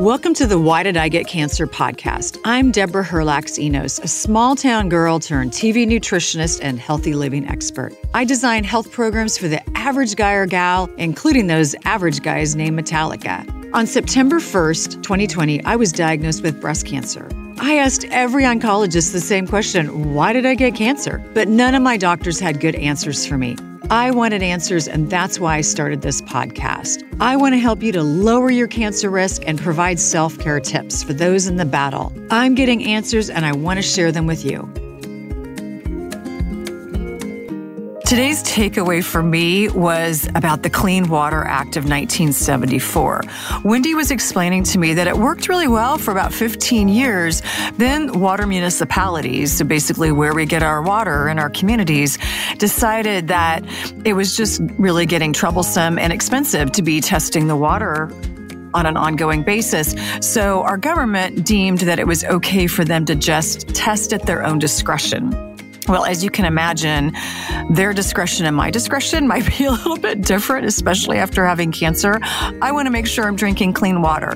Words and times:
Welcome 0.00 0.32
to 0.34 0.46
the 0.46 0.60
Why 0.60 0.84
Did 0.84 0.96
I 0.96 1.08
Get 1.08 1.26
Cancer 1.26 1.66
podcast. 1.66 2.38
I'm 2.44 2.70
Deborah 2.70 3.04
Herlax 3.04 3.58
Enos, 3.58 3.98
a 3.98 4.06
small 4.06 4.54
town 4.54 4.88
girl 4.88 5.18
turned 5.18 5.50
TV 5.50 5.88
nutritionist 5.88 6.60
and 6.62 6.78
healthy 6.78 7.14
living 7.14 7.44
expert. 7.48 7.92
I 8.14 8.24
design 8.24 8.62
health 8.62 8.92
programs 8.92 9.36
for 9.36 9.48
the 9.48 9.60
average 9.76 10.14
guy 10.14 10.34
or 10.34 10.46
gal, 10.46 10.88
including 10.98 11.48
those 11.48 11.74
average 11.84 12.22
guys 12.22 12.54
named 12.54 12.78
Metallica. 12.78 13.44
On 13.74 13.88
September 13.88 14.36
1st, 14.36 15.02
2020, 15.02 15.64
I 15.64 15.74
was 15.74 15.90
diagnosed 15.90 16.44
with 16.44 16.60
breast 16.60 16.86
cancer. 16.86 17.28
I 17.58 17.78
asked 17.78 18.04
every 18.04 18.44
oncologist 18.44 19.10
the 19.10 19.20
same 19.20 19.48
question 19.48 20.14
why 20.14 20.32
did 20.32 20.46
I 20.46 20.54
get 20.54 20.76
cancer? 20.76 21.18
But 21.34 21.48
none 21.48 21.74
of 21.74 21.82
my 21.82 21.96
doctors 21.96 22.38
had 22.38 22.60
good 22.60 22.76
answers 22.76 23.26
for 23.26 23.36
me. 23.36 23.56
I 23.90 24.10
wanted 24.10 24.42
answers, 24.42 24.86
and 24.86 25.08
that's 25.08 25.40
why 25.40 25.56
I 25.56 25.60
started 25.62 26.02
this 26.02 26.20
podcast. 26.20 27.02
I 27.20 27.36
want 27.36 27.54
to 27.54 27.58
help 27.58 27.82
you 27.82 27.90
to 27.92 28.02
lower 28.02 28.50
your 28.50 28.68
cancer 28.68 29.08
risk 29.08 29.42
and 29.46 29.58
provide 29.58 29.98
self 29.98 30.38
care 30.38 30.60
tips 30.60 31.02
for 31.02 31.14
those 31.14 31.46
in 31.46 31.56
the 31.56 31.64
battle. 31.64 32.12
I'm 32.30 32.54
getting 32.54 32.84
answers, 32.84 33.30
and 33.30 33.46
I 33.46 33.52
want 33.52 33.78
to 33.78 33.82
share 33.82 34.12
them 34.12 34.26
with 34.26 34.44
you. 34.44 34.70
Today's 38.08 38.42
takeaway 38.42 39.04
for 39.04 39.22
me 39.22 39.68
was 39.68 40.30
about 40.34 40.62
the 40.62 40.70
Clean 40.70 41.10
Water 41.10 41.44
Act 41.44 41.76
of 41.76 41.84
1974. 41.84 43.20
Wendy 43.64 43.94
was 43.94 44.10
explaining 44.10 44.64
to 44.64 44.78
me 44.78 44.94
that 44.94 45.06
it 45.06 45.18
worked 45.18 45.46
really 45.46 45.68
well 45.68 45.98
for 45.98 46.10
about 46.10 46.32
15 46.32 46.88
years. 46.88 47.42
Then 47.76 48.18
water 48.18 48.46
municipalities, 48.46 49.52
so 49.58 49.66
basically 49.66 50.10
where 50.10 50.34
we 50.34 50.46
get 50.46 50.62
our 50.62 50.80
water 50.80 51.28
in 51.28 51.38
our 51.38 51.50
communities, 51.50 52.16
decided 52.56 53.28
that 53.28 53.62
it 54.06 54.14
was 54.14 54.34
just 54.34 54.62
really 54.78 55.04
getting 55.04 55.34
troublesome 55.34 55.98
and 55.98 56.10
expensive 56.10 56.72
to 56.72 56.82
be 56.82 57.02
testing 57.02 57.46
the 57.46 57.56
water 57.56 58.10
on 58.72 58.86
an 58.86 58.96
ongoing 58.96 59.42
basis. 59.42 59.94
So 60.22 60.62
our 60.62 60.78
government 60.78 61.44
deemed 61.44 61.80
that 61.80 61.98
it 61.98 62.06
was 62.06 62.24
okay 62.24 62.68
for 62.68 62.86
them 62.86 63.04
to 63.04 63.14
just 63.14 63.68
test 63.74 64.14
at 64.14 64.22
their 64.22 64.46
own 64.46 64.58
discretion. 64.58 65.47
Well, 65.88 66.04
as 66.04 66.22
you 66.22 66.30
can 66.30 66.44
imagine, 66.44 67.12
their 67.70 67.94
discretion 67.94 68.44
and 68.44 68.54
my 68.54 68.70
discretion 68.70 69.26
might 69.32 69.46
be 69.46 69.64
a 69.64 69.70
little 69.70 69.96
bit 69.96 70.20
different, 70.20 70.66
especially 70.66 71.18
after 71.18 71.46
having 71.46 71.72
cancer. 71.72 72.18
I 72.22 72.72
want 72.72 72.86
to 72.86 72.90
make 72.90 73.06
sure 73.06 73.26
I'm 73.26 73.36
drinking 73.36 73.72
clean 73.72 74.02
water. 74.02 74.34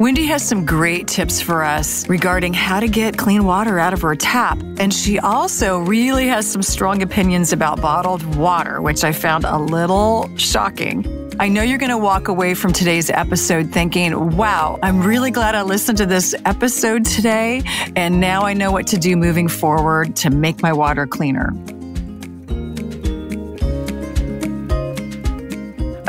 Wendy 0.00 0.24
has 0.26 0.46
some 0.46 0.64
great 0.64 1.06
tips 1.06 1.40
for 1.40 1.62
us 1.62 2.08
regarding 2.08 2.54
how 2.54 2.80
to 2.80 2.88
get 2.88 3.18
clean 3.18 3.44
water 3.44 3.78
out 3.78 3.92
of 3.92 4.00
her 4.02 4.16
tap. 4.16 4.58
And 4.78 4.92
she 4.94 5.18
also 5.18 5.78
really 5.78 6.26
has 6.28 6.50
some 6.50 6.62
strong 6.62 7.02
opinions 7.02 7.52
about 7.52 7.80
bottled 7.80 8.22
water, 8.36 8.80
which 8.80 9.04
I 9.04 9.12
found 9.12 9.44
a 9.44 9.58
little 9.58 10.30
shocking. 10.36 11.28
I 11.40 11.48
know 11.48 11.62
you're 11.62 11.78
going 11.78 11.90
to 11.90 11.98
walk 11.98 12.26
away 12.26 12.54
from 12.54 12.72
today's 12.72 13.10
episode 13.10 13.70
thinking, 13.70 14.36
wow, 14.36 14.76
I'm 14.82 15.00
really 15.04 15.30
glad 15.30 15.54
I 15.54 15.62
listened 15.62 15.98
to 15.98 16.06
this 16.06 16.34
episode 16.44 17.04
today. 17.04 17.62
And 17.94 18.20
now 18.20 18.42
I 18.42 18.54
know 18.54 18.72
what 18.72 18.88
to 18.88 18.98
do 18.98 19.16
moving 19.16 19.46
forward 19.46 20.16
to 20.16 20.30
make 20.30 20.62
my 20.62 20.72
water 20.78 21.06
cleaner. 21.06 21.52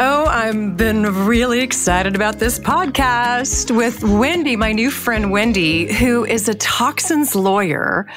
Oh, 0.01 0.27
I've 0.27 0.77
been 0.77 1.03
really 1.25 1.59
excited 1.59 2.15
about 2.15 2.39
this 2.39 2.57
podcast 2.57 3.75
with 3.75 4.01
Wendy, 4.01 4.55
my 4.55 4.71
new 4.71 4.91
friend 4.91 5.29
Wendy, 5.29 5.91
who 5.91 6.23
is 6.23 6.47
a 6.47 6.53
toxins 6.53 7.35
lawyer 7.35 8.07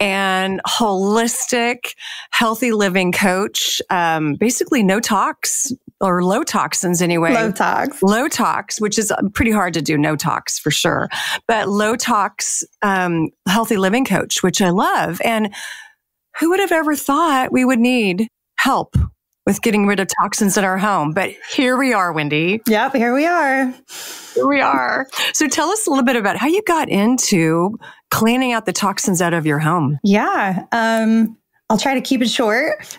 and 0.00 0.60
holistic, 0.68 1.94
healthy 2.30 2.72
living 2.72 3.10
coach. 3.10 3.80
Um, 3.88 4.34
basically, 4.34 4.82
no 4.82 5.00
tox 5.00 5.72
or 6.02 6.22
low 6.22 6.42
toxins 6.42 7.00
anyway. 7.00 7.32
Low 7.32 7.52
tox. 7.52 8.02
Low 8.02 8.28
tox, 8.28 8.78
which 8.78 8.98
is 8.98 9.10
pretty 9.32 9.50
hard 9.50 9.72
to 9.74 9.80
do, 9.80 9.96
no 9.96 10.16
tox 10.16 10.58
for 10.58 10.70
sure. 10.70 11.08
But 11.48 11.70
low 11.70 11.96
tox, 11.96 12.64
um, 12.82 13.30
healthy 13.48 13.78
living 13.78 14.04
coach, 14.04 14.42
which 14.42 14.60
I 14.60 14.68
love. 14.68 15.22
And 15.24 15.54
who 16.38 16.50
would 16.50 16.60
have 16.60 16.72
ever 16.72 16.94
thought 16.96 17.52
we 17.52 17.64
would 17.64 17.80
need 17.80 18.28
help 18.58 18.96
with 19.46 19.62
getting 19.62 19.86
rid 19.86 19.98
of 19.98 20.08
toxins 20.20 20.56
in 20.56 20.64
our 20.64 20.78
home. 20.78 21.12
But 21.12 21.30
here 21.52 21.76
we 21.76 21.92
are, 21.92 22.12
Wendy. 22.12 22.60
Yep, 22.66 22.94
here 22.94 23.14
we 23.14 23.26
are. 23.26 23.74
Here 24.34 24.46
we 24.46 24.60
are. 24.60 25.08
So 25.32 25.48
tell 25.48 25.70
us 25.70 25.86
a 25.86 25.90
little 25.90 26.04
bit 26.04 26.16
about 26.16 26.36
how 26.36 26.46
you 26.46 26.62
got 26.66 26.88
into 26.88 27.78
cleaning 28.10 28.52
out 28.52 28.66
the 28.66 28.72
toxins 28.72 29.20
out 29.20 29.34
of 29.34 29.46
your 29.46 29.58
home. 29.58 29.98
Yeah. 30.02 30.64
Um, 30.72 31.36
I'll 31.68 31.78
try 31.78 31.94
to 31.94 32.00
keep 32.00 32.22
it 32.22 32.28
short. 32.30 32.98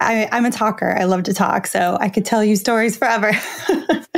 I, 0.00 0.28
I'm 0.30 0.44
a 0.44 0.50
talker. 0.50 0.96
I 0.98 1.04
love 1.04 1.24
to 1.24 1.34
talk, 1.34 1.66
so 1.66 1.98
I 2.00 2.08
could 2.08 2.24
tell 2.24 2.44
you 2.44 2.54
stories 2.54 2.96
forever. 2.96 3.32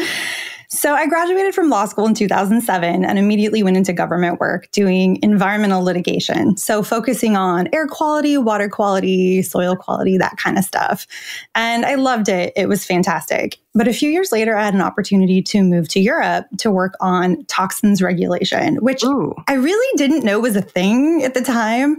So 0.73 0.95
I 0.95 1.09
graduated 1.09 1.53
from 1.53 1.69
law 1.69 1.85
school 1.87 2.07
in 2.07 2.15
2007 2.15 3.05
and 3.05 3.19
immediately 3.19 3.65
went 3.65 3.77
into 3.77 3.93
government 3.93 4.39
work 4.39 4.71
doing 4.71 5.19
environmental 5.21 5.83
litigation. 5.83 6.57
So 6.57 6.85
focusing 6.85 7.37
on 7.37 7.69
air 7.73 7.89
quality, 7.89 8.39
water 8.39 8.69
quality, 8.69 9.43
soil 9.43 9.75
quality, 9.75 10.17
that 10.19 10.37
kind 10.37 10.57
of 10.57 10.65
stuff. 10.65 11.09
And 11.57 11.85
I 11.85 11.97
loved 11.97 12.29
it. 12.29 12.53
It 12.55 12.69
was 12.69 12.85
fantastic. 12.85 13.59
But 13.75 13.87
a 13.87 13.93
few 13.93 14.11
years 14.11 14.33
later, 14.33 14.57
I 14.57 14.65
had 14.65 14.75
an 14.75 14.81
opportunity 14.81 15.43
to 15.43 15.63
move 15.63 15.89
to 15.89 16.01
Europe 16.01 16.47
to 16.59 16.71
work 16.71 16.95
on 17.01 17.45
toxins 17.45 18.03
regulation, 18.03 18.77
which 18.77 19.05
Ooh. 19.05 19.35
I 19.47 19.55
really 19.55 19.97
didn't 19.97 20.25
know 20.25 20.41
was 20.41 20.57
a 20.57 20.63
thing 20.63 21.23
at 21.23 21.35
the 21.35 21.41
time. 21.41 21.97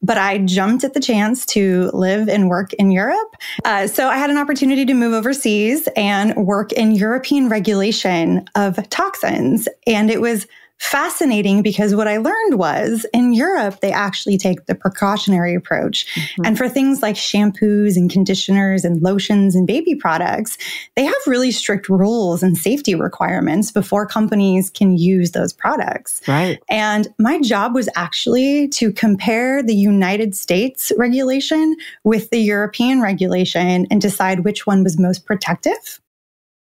But 0.00 0.16
I 0.16 0.38
jumped 0.38 0.84
at 0.84 0.94
the 0.94 1.00
chance 1.00 1.44
to 1.46 1.90
live 1.92 2.28
and 2.28 2.48
work 2.48 2.72
in 2.74 2.92
Europe. 2.92 3.34
Uh, 3.64 3.88
so 3.88 4.08
I 4.08 4.16
had 4.16 4.30
an 4.30 4.38
opportunity 4.38 4.84
to 4.84 4.94
move 4.94 5.12
overseas 5.12 5.88
and 5.96 6.36
work 6.36 6.72
in 6.72 6.92
European 6.92 7.48
regulation 7.48 8.48
of 8.54 8.88
toxins. 8.90 9.68
And 9.88 10.08
it 10.10 10.20
was 10.20 10.46
fascinating 10.80 11.62
because 11.62 11.94
what 11.94 12.06
I 12.06 12.18
learned 12.18 12.58
was 12.58 13.04
in 13.12 13.32
Europe, 13.32 13.80
they 13.80 13.92
actually 13.92 14.38
take 14.38 14.66
the 14.66 14.74
precautionary 14.74 15.54
approach. 15.54 16.06
Mm-hmm. 16.14 16.44
And 16.44 16.58
for 16.58 16.68
things 16.68 17.02
like 17.02 17.16
shampoos 17.16 17.96
and 17.96 18.10
conditioners 18.10 18.84
and 18.84 19.02
lotions 19.02 19.54
and 19.54 19.66
baby 19.66 19.94
products, 19.94 20.56
they 20.94 21.04
have 21.04 21.14
really 21.26 21.50
strict 21.50 21.88
rules 21.88 22.42
and 22.42 22.56
safety 22.56 22.94
requirements 22.94 23.72
before 23.72 24.06
companies 24.06 24.70
can 24.70 24.96
use 24.96 25.32
those 25.32 25.52
products. 25.52 26.20
Right. 26.28 26.58
And 26.70 27.08
my 27.18 27.40
job 27.40 27.74
was 27.74 27.88
actually 27.96 28.68
to 28.68 28.92
compare 28.92 29.62
the 29.62 29.74
United 29.74 30.34
States 30.34 30.92
regulation 30.96 31.76
with 32.04 32.30
the 32.30 32.38
European 32.38 33.00
regulation 33.00 33.86
and 33.90 34.00
decide 34.00 34.44
which 34.44 34.66
one 34.66 34.84
was 34.84 34.98
most 34.98 35.26
protective. 35.26 36.00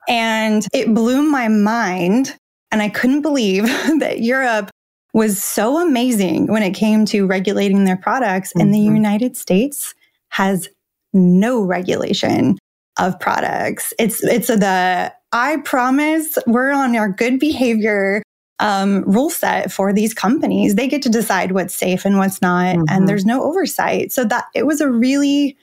And 0.09 0.67
it 0.73 0.93
blew 0.93 1.23
my 1.23 1.49
mind 1.49 2.37
and 2.73 2.83
I 2.83 2.89
couldn't 2.89 3.23
believe 3.23 3.65
that 4.01 4.21
Europe 4.21 4.71
was 5.15 5.43
so 5.43 5.87
amazing 5.87 6.47
when 6.47 6.63
it 6.63 6.73
came 6.73 7.05
to 7.05 7.27
regulating 7.27 7.85
their 7.85 7.99
products. 7.99 8.51
Mm-hmm. 8.51 8.61
And 8.61 8.75
the 8.75 8.79
mm-hmm. 8.79 8.97
United 8.97 9.37
States 9.37 9.95
has 10.31 10.69
no 11.13 11.63
regulation 11.63 12.57
of 12.99 13.21
products. 13.21 13.93
It's, 13.99 14.25
it's 14.25 14.49
the, 14.49 15.13
I 15.33 15.57
promise 15.59 16.39
we're 16.47 16.73
on 16.73 16.97
our 16.97 17.11
good 17.11 17.39
behavior 17.39 18.23
um, 18.59 19.03
rule 19.03 19.29
set 19.29 19.71
for 19.73 19.93
these 19.93 20.15
companies. 20.15 20.75
They 20.75 20.89
get 20.89 21.03
to 21.03 21.09
decide 21.11 21.53
what's 21.53 21.75
safe 21.75 22.05
and 22.05 22.17
what's 22.17 22.41
not, 22.41 22.77
mm-hmm. 22.77 22.85
and 22.89 23.09
there's 23.09 23.27
no 23.27 23.43
oversight. 23.43 24.13
So 24.13 24.25
that 24.25 24.45
it 24.55 24.67
was 24.67 24.81
a 24.81 24.91
really 24.91 25.57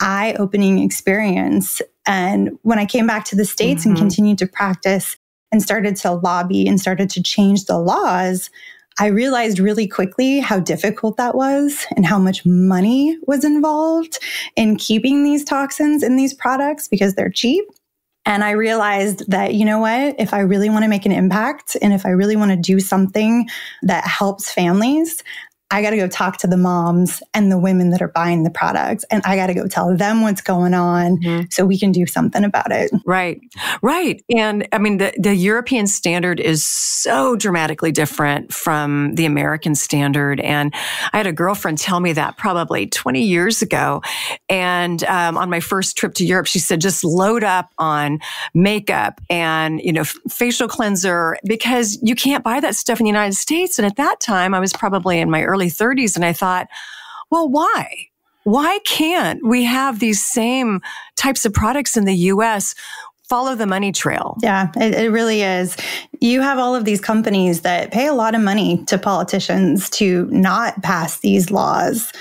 eye 0.00 0.34
opening 0.38 0.80
experience. 0.80 1.80
And 2.06 2.58
when 2.62 2.78
I 2.78 2.86
came 2.86 3.06
back 3.06 3.24
to 3.26 3.36
the 3.36 3.44
States 3.44 3.82
mm-hmm. 3.82 3.90
and 3.90 3.98
continued 3.98 4.38
to 4.38 4.46
practice 4.46 5.16
and 5.54 5.62
started 5.62 5.94
to 5.94 6.10
lobby 6.10 6.66
and 6.66 6.80
started 6.80 7.08
to 7.08 7.22
change 7.22 7.66
the 7.66 7.78
laws, 7.78 8.50
I 8.98 9.06
realized 9.06 9.60
really 9.60 9.86
quickly 9.86 10.40
how 10.40 10.58
difficult 10.58 11.16
that 11.16 11.36
was 11.36 11.86
and 11.94 12.04
how 12.04 12.18
much 12.18 12.44
money 12.44 13.16
was 13.28 13.44
involved 13.44 14.18
in 14.56 14.74
keeping 14.74 15.22
these 15.22 15.44
toxins 15.44 16.02
in 16.02 16.16
these 16.16 16.34
products 16.34 16.88
because 16.88 17.14
they're 17.14 17.30
cheap. 17.30 17.64
And 18.26 18.42
I 18.42 18.50
realized 18.50 19.30
that, 19.30 19.54
you 19.54 19.64
know 19.64 19.78
what, 19.78 20.16
if 20.18 20.34
I 20.34 20.40
really 20.40 20.70
want 20.70 20.82
to 20.82 20.88
make 20.88 21.06
an 21.06 21.12
impact 21.12 21.76
and 21.80 21.92
if 21.92 22.04
I 22.04 22.10
really 22.10 22.34
want 22.34 22.50
to 22.50 22.56
do 22.56 22.80
something 22.80 23.48
that 23.82 24.04
helps 24.04 24.50
families, 24.50 25.22
I 25.70 25.82
got 25.82 25.90
to 25.90 25.96
go 25.96 26.06
talk 26.06 26.36
to 26.38 26.46
the 26.46 26.56
moms 26.56 27.22
and 27.32 27.50
the 27.50 27.58
women 27.58 27.90
that 27.90 28.00
are 28.00 28.08
buying 28.08 28.44
the 28.44 28.50
products 28.50 29.04
and 29.10 29.22
I 29.24 29.34
got 29.34 29.46
to 29.46 29.54
go 29.54 29.66
tell 29.66 29.96
them 29.96 30.22
what's 30.22 30.40
going 30.40 30.74
on 30.74 31.16
mm-hmm. 31.18 31.44
so 31.50 31.64
we 31.64 31.78
can 31.78 31.90
do 31.90 32.06
something 32.06 32.44
about 32.44 32.70
it. 32.70 32.92
Right. 33.04 33.40
Right. 33.82 34.22
And 34.34 34.68
I 34.72 34.78
mean, 34.78 34.98
the, 34.98 35.12
the 35.18 35.34
European 35.34 35.86
standard 35.86 36.38
is 36.38 36.64
so 36.64 37.34
dramatically 37.34 37.92
different 37.92 38.52
from 38.52 39.14
the 39.14 39.24
American 39.24 39.74
standard. 39.74 40.38
And 40.40 40.72
I 41.12 41.16
had 41.16 41.26
a 41.26 41.32
girlfriend 41.32 41.78
tell 41.78 41.98
me 41.98 42.12
that 42.12 42.36
probably 42.36 42.86
20 42.86 43.22
years 43.22 43.62
ago. 43.62 44.02
And 44.48 45.02
um, 45.04 45.36
on 45.36 45.50
my 45.50 45.60
first 45.60 45.96
trip 45.96 46.14
to 46.14 46.24
Europe, 46.24 46.46
she 46.46 46.58
said, 46.58 46.80
just 46.80 47.02
load 47.02 47.42
up 47.42 47.72
on 47.78 48.20
makeup 48.52 49.20
and, 49.28 49.80
you 49.80 49.92
know, 49.92 50.02
f- 50.02 50.16
facial 50.28 50.68
cleanser 50.68 51.36
because 51.44 51.98
you 52.02 52.14
can't 52.14 52.44
buy 52.44 52.60
that 52.60 52.76
stuff 52.76 53.00
in 53.00 53.04
the 53.04 53.10
United 53.10 53.34
States. 53.34 53.78
And 53.78 53.86
at 53.86 53.96
that 53.96 54.20
time, 54.20 54.54
I 54.54 54.60
was 54.60 54.72
probably 54.72 55.18
in 55.18 55.30
my 55.30 55.42
early 55.42 55.53
early 55.54 55.70
30s. 55.70 56.16
And 56.16 56.24
I 56.24 56.32
thought, 56.32 56.68
well, 57.30 57.48
why? 57.48 58.08
Why 58.44 58.78
can't 58.84 59.40
we 59.46 59.64
have 59.64 60.00
these 60.00 60.22
same 60.22 60.82
types 61.16 61.46
of 61.46 61.54
products 61.54 61.96
in 61.96 62.04
the 62.04 62.14
US? 62.32 62.74
Follow 63.28 63.54
the 63.54 63.66
money 63.66 63.90
trail. 63.90 64.36
Yeah, 64.42 64.70
it, 64.76 64.94
it, 64.94 65.10
really 65.10 65.42
is. 65.42 65.76
You 66.20 66.42
have 66.42 66.58
all 66.58 66.74
of 66.74 66.84
these 66.84 67.00
companies 67.00 67.62
that 67.62 67.90
pay 67.90 68.06
a 68.06 68.12
lot 68.12 68.34
of 68.34 68.42
money 68.42 68.84
to 68.84 68.98
politicians 68.98 69.88
to 69.90 70.26
not 70.30 70.82
pass 70.82 71.20
these 71.20 71.50
laws. 71.50 72.12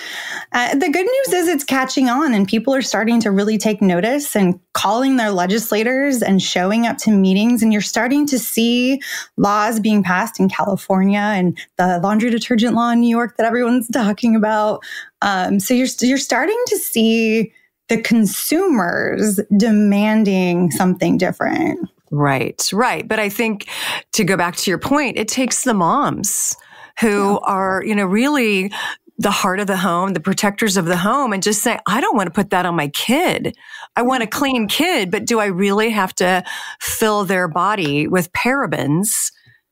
Uh, 0.53 0.73
the 0.75 0.89
good 0.89 1.05
news 1.05 1.33
is 1.33 1.47
it's 1.50 1.65
catching 1.65 2.07
on, 2.07 2.33
and 2.33 2.47
people 2.47 2.73
are 2.73 2.81
starting 2.81 3.19
to 3.21 3.31
really 3.31 3.57
take 3.57 3.81
notice 3.81 4.35
and 4.35 4.59
calling 4.73 5.17
their 5.17 5.31
legislators 5.31 6.21
and 6.21 6.41
showing 6.41 6.88
up 6.88 6.97
to 7.00 7.11
meetings. 7.11 7.61
And 7.61 7.73
you're 7.73 7.81
starting 7.81 8.25
to 8.27 8.39
see 8.39 9.01
laws 9.35 9.79
being 9.79 10.03
passed 10.03 10.39
in 10.39 10.47
California 10.47 11.19
and 11.19 11.57
the 11.77 12.00
laundry 12.01 12.29
detergent 12.29 12.75
law 12.75 12.91
in 12.91 13.01
New 13.01 13.09
York 13.09 13.35
that 13.38 13.45
everyone's 13.45 13.88
talking 13.94 14.35
about. 14.35 14.81
Um, 15.21 15.59
so 15.59 15.73
you're 15.73 15.88
you're 16.01 16.17
starting 16.17 16.61
to 16.67 16.77
see 16.77 17.51
the 17.93 18.01
consumers 18.01 19.39
demanding 19.55 20.71
something 20.71 21.17
different. 21.17 21.79
Right, 22.09 22.67
right. 22.73 23.07
But 23.07 23.19
I 23.19 23.29
think 23.29 23.67
to 24.13 24.23
go 24.23 24.35
back 24.35 24.55
to 24.57 24.71
your 24.71 24.79
point, 24.79 25.17
it 25.17 25.27
takes 25.27 25.63
the 25.63 25.73
moms 25.73 26.55
who 26.99 27.33
yeah. 27.33 27.37
are, 27.43 27.83
you 27.85 27.95
know, 27.95 28.05
really 28.05 28.71
the 29.19 29.31
heart 29.31 29.59
of 29.59 29.67
the 29.67 29.77
home, 29.77 30.13
the 30.13 30.19
protectors 30.19 30.75
of 30.75 30.85
the 30.85 30.97
home, 30.97 31.33
and 31.33 31.43
just 31.43 31.61
say, 31.61 31.79
I 31.87 32.01
don't 32.01 32.15
want 32.15 32.27
to 32.27 32.31
put 32.31 32.49
that 32.49 32.65
on 32.65 32.75
my 32.75 32.87
kid. 32.89 33.55
I 33.95 34.01
want 34.01 34.23
a 34.23 34.27
clean 34.27 34.67
kid, 34.67 35.11
but 35.11 35.25
do 35.25 35.39
I 35.39 35.45
really 35.45 35.91
have 35.91 36.15
to 36.15 36.43
fill 36.79 37.25
their 37.25 37.47
body 37.47 38.07
with 38.07 38.31
parabens 38.33 39.31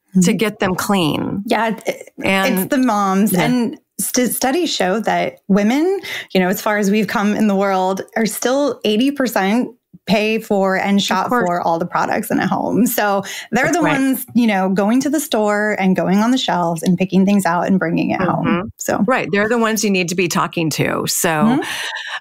mm-hmm. 0.09 0.21
to 0.21 0.33
get 0.33 0.59
them 0.59 0.75
clean? 0.75 1.43
Yeah. 1.47 1.79
And 2.23 2.59
it's 2.59 2.69
the 2.69 2.77
moms. 2.77 3.33
Yeah. 3.33 3.45
And 3.45 3.79
st- 4.01 4.31
studies 4.31 4.73
show 4.73 4.99
that 5.01 5.39
women, 5.47 5.99
you 6.33 6.39
know, 6.39 6.49
as 6.49 6.61
far 6.61 6.77
as 6.77 6.91
we've 6.91 7.07
come 7.07 7.35
in 7.35 7.47
the 7.47 7.55
world, 7.55 8.01
are 8.15 8.25
still 8.25 8.79
80% 8.81 9.67
pay 10.07 10.39
for 10.39 10.77
and 10.77 11.01
shop 11.01 11.29
for 11.29 11.61
all 11.61 11.77
the 11.77 11.85
products 11.85 12.31
in 12.31 12.39
a 12.39 12.47
home. 12.47 12.87
So 12.87 13.23
they're 13.51 13.71
the 13.71 13.81
right. 13.81 13.99
ones, 13.99 14.25
you 14.33 14.47
know, 14.47 14.69
going 14.69 14.99
to 15.01 15.09
the 15.09 15.19
store 15.19 15.75
and 15.79 15.95
going 15.95 16.17
on 16.19 16.31
the 16.31 16.37
shelves 16.37 16.81
and 16.81 16.97
picking 16.97 17.25
things 17.25 17.45
out 17.45 17.67
and 17.67 17.77
bringing 17.77 18.11
it 18.11 18.19
mm-hmm. 18.19 18.29
home. 18.31 18.71
So, 18.77 19.03
right. 19.07 19.29
They're 19.31 19.49
the 19.49 19.57
ones 19.57 19.83
you 19.83 19.89
need 19.89 20.09
to 20.09 20.15
be 20.15 20.27
talking 20.27 20.69
to. 20.71 21.05
So, 21.07 21.29
mm-hmm. 21.29 21.61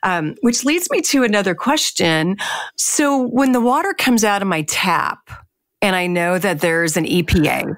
um, 0.03 0.35
which 0.43 0.65
leads 0.65 0.91
me 0.91 1.01
to 1.03 1.25
another 1.25 1.55
question. 1.55 2.37
So, 2.77 3.27
when 3.29 3.53
the 3.53 3.61
water 3.61 3.95
comes 3.95 4.25
out 4.25 4.43
of 4.43 4.49
my 4.49 4.63
tap 4.63 5.31
and 5.81 5.97
I 5.97 6.07
know 6.07 6.39
that 6.39 6.61
there's 6.61 6.97
an 6.97 7.05
EPA, 7.07 7.77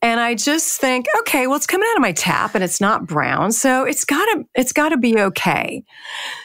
and 0.00 0.20
I 0.20 0.34
just 0.34 0.80
think, 0.80 1.06
okay, 1.20 1.46
well, 1.46 1.56
it's 1.56 1.66
coming 1.66 1.88
out 1.90 1.96
of 1.96 2.02
my 2.02 2.12
tap 2.12 2.54
and 2.54 2.62
it's 2.62 2.80
not 2.80 3.06
brown. 3.06 3.50
So 3.50 3.84
it's 3.84 4.04
gotta, 4.04 4.44
it's 4.54 4.72
gotta 4.72 4.96
be 4.96 5.18
okay. 5.18 5.82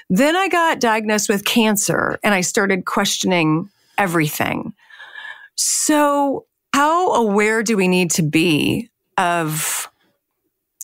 Then 0.09 0.35
I 0.35 0.47
got 0.47 0.79
diagnosed 0.79 1.29
with 1.29 1.45
cancer 1.45 2.19
and 2.23 2.33
I 2.33 2.41
started 2.41 2.85
questioning 2.85 3.69
everything. 3.97 4.73
So 5.55 6.45
how 6.73 7.13
aware 7.13 7.61
do 7.61 7.77
we 7.77 7.87
need 7.87 8.09
to 8.11 8.23
be 8.23 8.89
of 9.17 9.87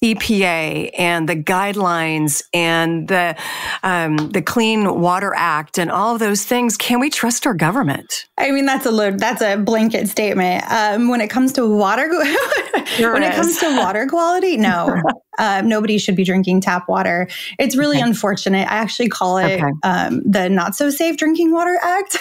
EPA 0.04 0.92
and 0.98 1.28
the 1.28 1.36
guidelines 1.36 2.42
and 2.54 3.07
the 3.07 3.36
um, 3.84 4.18
the 4.30 4.42
Clean 4.42 5.00
Water 5.00 5.34
Act 5.36 5.78
and 5.78 5.92
all 5.92 6.13
of 6.13 6.19
those 6.19 6.46
things, 6.46 6.78
can 6.78 7.00
we 7.00 7.10
trust 7.10 7.46
our 7.46 7.54
government? 7.54 8.28
I 8.38 8.51
mean, 8.51 8.66
that's 8.66 8.86
a 8.86 9.16
that's 9.18 9.42
a 9.42 9.57
blanket 9.57 10.07
statement. 10.07 10.63
Um, 10.72 11.10
when 11.10 11.19
it 11.19 11.30
comes 11.30 11.51
to 11.54 11.68
water, 11.68 12.10
sure 12.86 13.13
when 13.13 13.24
is. 13.24 13.30
it 13.30 13.36
comes 13.36 13.57
to 13.60 13.78
water 13.78 14.07
quality, 14.07 14.56
no, 14.56 15.01
uh, 15.38 15.62
nobody 15.66 15.98
should 15.98 16.16
be 16.16 16.24
drinking 16.24 16.62
tap 16.62 16.88
water. 16.88 17.28
It's 17.57 17.75
really 17.75 17.98
okay. 17.98 18.07
unfortunate. 18.07 18.72
I 18.72 18.75
actually 18.75 19.10
call 19.10 19.38
it 19.38 19.62
okay. 19.62 19.72
um, 19.84 20.22
the 20.25 20.50
Not 20.50 20.75
So 20.75 20.90
Safe 20.90 21.18
Drinking 21.18 21.52
Water 21.52 21.78
Act 21.81 22.18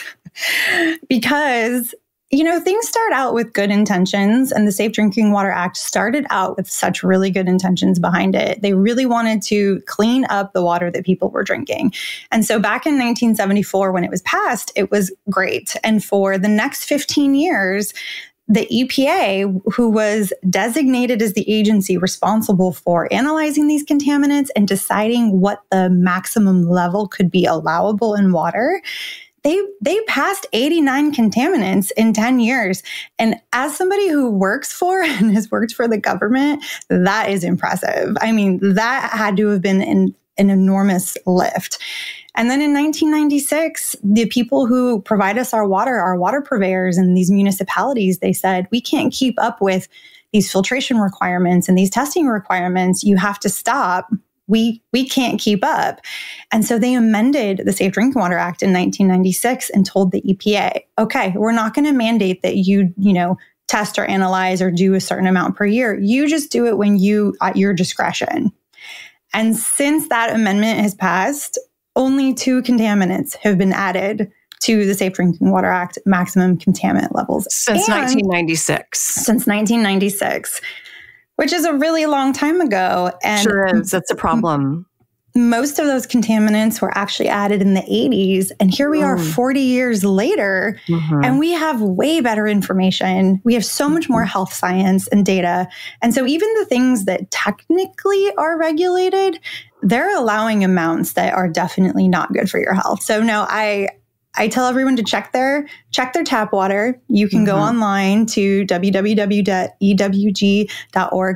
because 1.08 1.94
you 2.30 2.44
know, 2.44 2.60
things 2.60 2.86
start 2.86 3.12
out 3.12 3.32
with 3.32 3.54
good 3.54 3.70
intentions, 3.70 4.52
and 4.52 4.66
the 4.66 4.72
Safe 4.72 4.92
Drinking 4.92 5.32
Water 5.32 5.50
Act 5.50 5.78
started 5.78 6.26
out 6.28 6.58
with 6.58 6.70
such 6.70 7.02
really 7.02 7.30
good 7.30 7.48
intentions 7.48 7.98
behind 7.98 8.36
it. 8.36 8.60
They 8.60 8.74
really 8.74 9.06
wanted 9.06 9.40
to 9.44 9.80
clean 9.86 10.26
up 10.28 10.52
the 10.52 10.62
water 10.62 10.90
that 10.90 11.06
people 11.06 11.30
were 11.30 11.42
drinking. 11.42 11.94
And 12.30 12.44
so 12.44 12.58
back 12.58 12.84
in 12.84 12.94
1974, 12.94 13.92
when 13.92 14.04
it 14.04 14.10
was 14.10 14.20
passed, 14.22 14.70
it 14.76 14.90
was 14.90 15.10
great. 15.30 15.74
And 15.82 16.04
for 16.04 16.36
the 16.36 16.48
next 16.48 16.84
15 16.84 17.34
years, 17.34 17.94
the 18.46 18.66
EPA, 18.66 19.62
who 19.74 19.90
was 19.90 20.32
designated 20.48 21.22
as 21.22 21.34
the 21.34 21.50
agency 21.50 21.96
responsible 21.96 22.72
for 22.72 23.12
analyzing 23.12 23.68
these 23.68 23.84
contaminants 23.84 24.48
and 24.56 24.66
deciding 24.66 25.40
what 25.40 25.62
the 25.70 25.90
maximum 25.90 26.68
level 26.68 27.08
could 27.08 27.30
be 27.30 27.44
allowable 27.44 28.14
in 28.14 28.32
water, 28.32 28.82
they 29.48 29.60
they 29.80 30.00
passed 30.02 30.46
89 30.52 31.14
contaminants 31.14 31.90
in 31.96 32.12
10 32.12 32.40
years. 32.40 32.82
And 33.18 33.36
as 33.52 33.76
somebody 33.76 34.08
who 34.08 34.30
works 34.30 34.72
for 34.72 35.02
and 35.04 35.32
has 35.32 35.50
worked 35.50 35.72
for 35.74 35.88
the 35.88 35.98
government 35.98 36.64
that 36.88 37.30
is 37.30 37.44
impressive. 37.44 38.16
I 38.20 38.32
mean 38.32 38.74
that 38.74 39.10
had 39.12 39.36
to 39.38 39.48
have 39.48 39.62
been 39.62 39.80
an, 39.80 40.14
an 40.36 40.50
enormous 40.50 41.16
lift. 41.26 41.78
And 42.34 42.50
then 42.50 42.60
in 42.60 42.74
1996 42.74 43.96
the 44.04 44.26
people 44.26 44.66
who 44.66 45.00
provide 45.02 45.38
us 45.38 45.54
our 45.54 45.66
water 45.66 45.98
our 45.98 46.16
water 46.16 46.42
purveyors 46.42 46.98
in 46.98 47.14
these 47.14 47.30
municipalities 47.30 48.18
they 48.18 48.32
said 48.32 48.68
we 48.70 48.80
can't 48.80 49.12
keep 49.12 49.34
up 49.40 49.60
with 49.60 49.88
these 50.32 50.52
filtration 50.52 50.98
requirements 50.98 51.68
and 51.68 51.78
these 51.78 51.88
testing 51.88 52.26
requirements. 52.26 53.02
You 53.02 53.16
have 53.16 53.40
to 53.40 53.48
stop 53.48 54.10
we 54.48 54.82
we 54.92 55.08
can't 55.08 55.40
keep 55.40 55.64
up. 55.64 56.00
And 56.50 56.64
so 56.64 56.78
they 56.78 56.94
amended 56.94 57.62
the 57.64 57.72
Safe 57.72 57.92
Drinking 57.92 58.20
Water 58.20 58.38
Act 58.38 58.62
in 58.62 58.72
1996 58.72 59.70
and 59.70 59.86
told 59.86 60.10
the 60.10 60.22
EPA, 60.22 60.80
okay, 60.98 61.32
we're 61.36 61.52
not 61.52 61.74
going 61.74 61.84
to 61.84 61.92
mandate 61.92 62.42
that 62.42 62.56
you, 62.56 62.92
you 62.96 63.12
know, 63.12 63.36
test 63.68 63.98
or 63.98 64.06
analyze 64.06 64.60
or 64.60 64.70
do 64.70 64.94
a 64.94 65.00
certain 65.00 65.26
amount 65.26 65.54
per 65.54 65.66
year. 65.66 65.98
You 66.00 66.26
just 66.26 66.50
do 66.50 66.66
it 66.66 66.78
when 66.78 66.98
you 66.98 67.36
at 67.40 67.56
your 67.56 67.74
discretion. 67.74 68.50
And 69.34 69.56
since 69.56 70.08
that 70.08 70.34
amendment 70.34 70.80
has 70.80 70.94
passed, 70.94 71.58
only 71.94 72.32
two 72.32 72.62
contaminants 72.62 73.36
have 73.36 73.58
been 73.58 73.72
added 73.72 74.32
to 74.60 74.86
the 74.86 74.94
Safe 74.94 75.12
Drinking 75.12 75.50
Water 75.50 75.68
Act 75.68 75.98
maximum 76.06 76.58
contaminant 76.58 77.14
levels 77.14 77.46
since 77.50 77.86
and 77.88 78.00
1996. 78.00 78.98
Since 78.98 79.46
1996 79.46 80.60
which 81.38 81.52
is 81.52 81.64
a 81.64 81.72
really 81.72 82.04
long 82.06 82.32
time 82.32 82.60
ago. 82.60 83.12
And 83.22 83.40
sure 83.40 83.66
is. 83.66 83.92
That's 83.92 84.10
a 84.10 84.16
problem. 84.16 84.86
Most 85.36 85.78
of 85.78 85.86
those 85.86 86.04
contaminants 86.04 86.80
were 86.80 86.90
actually 86.98 87.28
added 87.28 87.62
in 87.62 87.74
the 87.74 87.82
80s. 87.82 88.50
And 88.58 88.74
here 88.74 88.90
we 88.90 89.00
mm. 89.00 89.04
are 89.04 89.18
40 89.18 89.60
years 89.60 90.04
later, 90.04 90.80
mm-hmm. 90.88 91.22
and 91.22 91.38
we 91.38 91.52
have 91.52 91.80
way 91.80 92.20
better 92.20 92.48
information. 92.48 93.40
We 93.44 93.54
have 93.54 93.64
so 93.64 93.88
much 93.88 94.08
more 94.08 94.22
mm-hmm. 94.22 94.30
health 94.30 94.52
science 94.52 95.06
and 95.08 95.24
data. 95.24 95.68
And 96.02 96.12
so, 96.12 96.26
even 96.26 96.52
the 96.54 96.64
things 96.64 97.04
that 97.04 97.30
technically 97.30 98.32
are 98.36 98.58
regulated, 98.58 99.38
they're 99.82 100.16
allowing 100.16 100.64
amounts 100.64 101.12
that 101.12 101.34
are 101.34 101.48
definitely 101.48 102.08
not 102.08 102.32
good 102.32 102.50
for 102.50 102.58
your 102.58 102.74
health. 102.74 103.04
So, 103.04 103.22
no, 103.22 103.46
I, 103.48 103.90
I 104.36 104.48
tell 104.48 104.66
everyone 104.66 104.96
to 104.96 105.02
check 105.02 105.32
their 105.32 105.66
check 105.90 106.12
their 106.12 106.24
tap 106.24 106.52
water. 106.52 107.00
You 107.08 107.28
can 107.28 107.40
mm-hmm. 107.40 107.46
go 107.46 107.56
online 107.56 108.26
to 108.26 108.64
www.ewg.org 108.66 109.44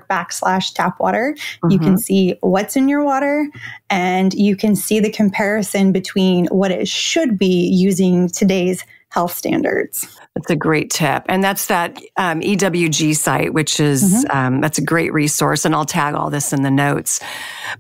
backslash 0.09 0.75
tap 0.75 1.01
water. 1.01 1.35
Mm-hmm. 1.35 1.71
You 1.71 1.79
can 1.79 1.89
mm-hmm. 1.89 1.97
see 1.97 2.37
what's 2.41 2.77
in 2.77 2.89
your 2.89 3.03
water 3.03 3.49
and 3.91 4.33
you 4.35 4.57
can 4.57 4.77
see 4.77 5.01
the 5.01 5.11
comparison 5.11 5.93
between 5.93 6.47
what 6.47 6.71
it 6.71 6.87
should 6.87 7.39
be 7.39 7.67
using 7.67 8.29
today's 8.29 8.85
health 9.13 9.35
standards. 9.35 10.07
That's 10.35 10.51
a 10.51 10.57
great 10.57 10.91
tip. 10.91 11.25
And 11.29 11.45
that's 11.45 11.67
that 11.67 12.01
um, 12.17 12.41
EWG 12.41 13.15
site, 13.15 13.53
which 13.53 13.79
is, 13.79 14.03
mm-hmm. 14.03 14.37
um, 14.37 14.61
that's 14.63 14.79
a 14.79 14.85
great 14.85 15.13
resource. 15.13 15.67
And 15.67 15.75
I'll 15.75 15.85
tag 15.85 16.15
all 16.15 16.31
this 16.31 16.55
in 16.55 16.63
the 16.63 16.71
notes. 16.71 17.21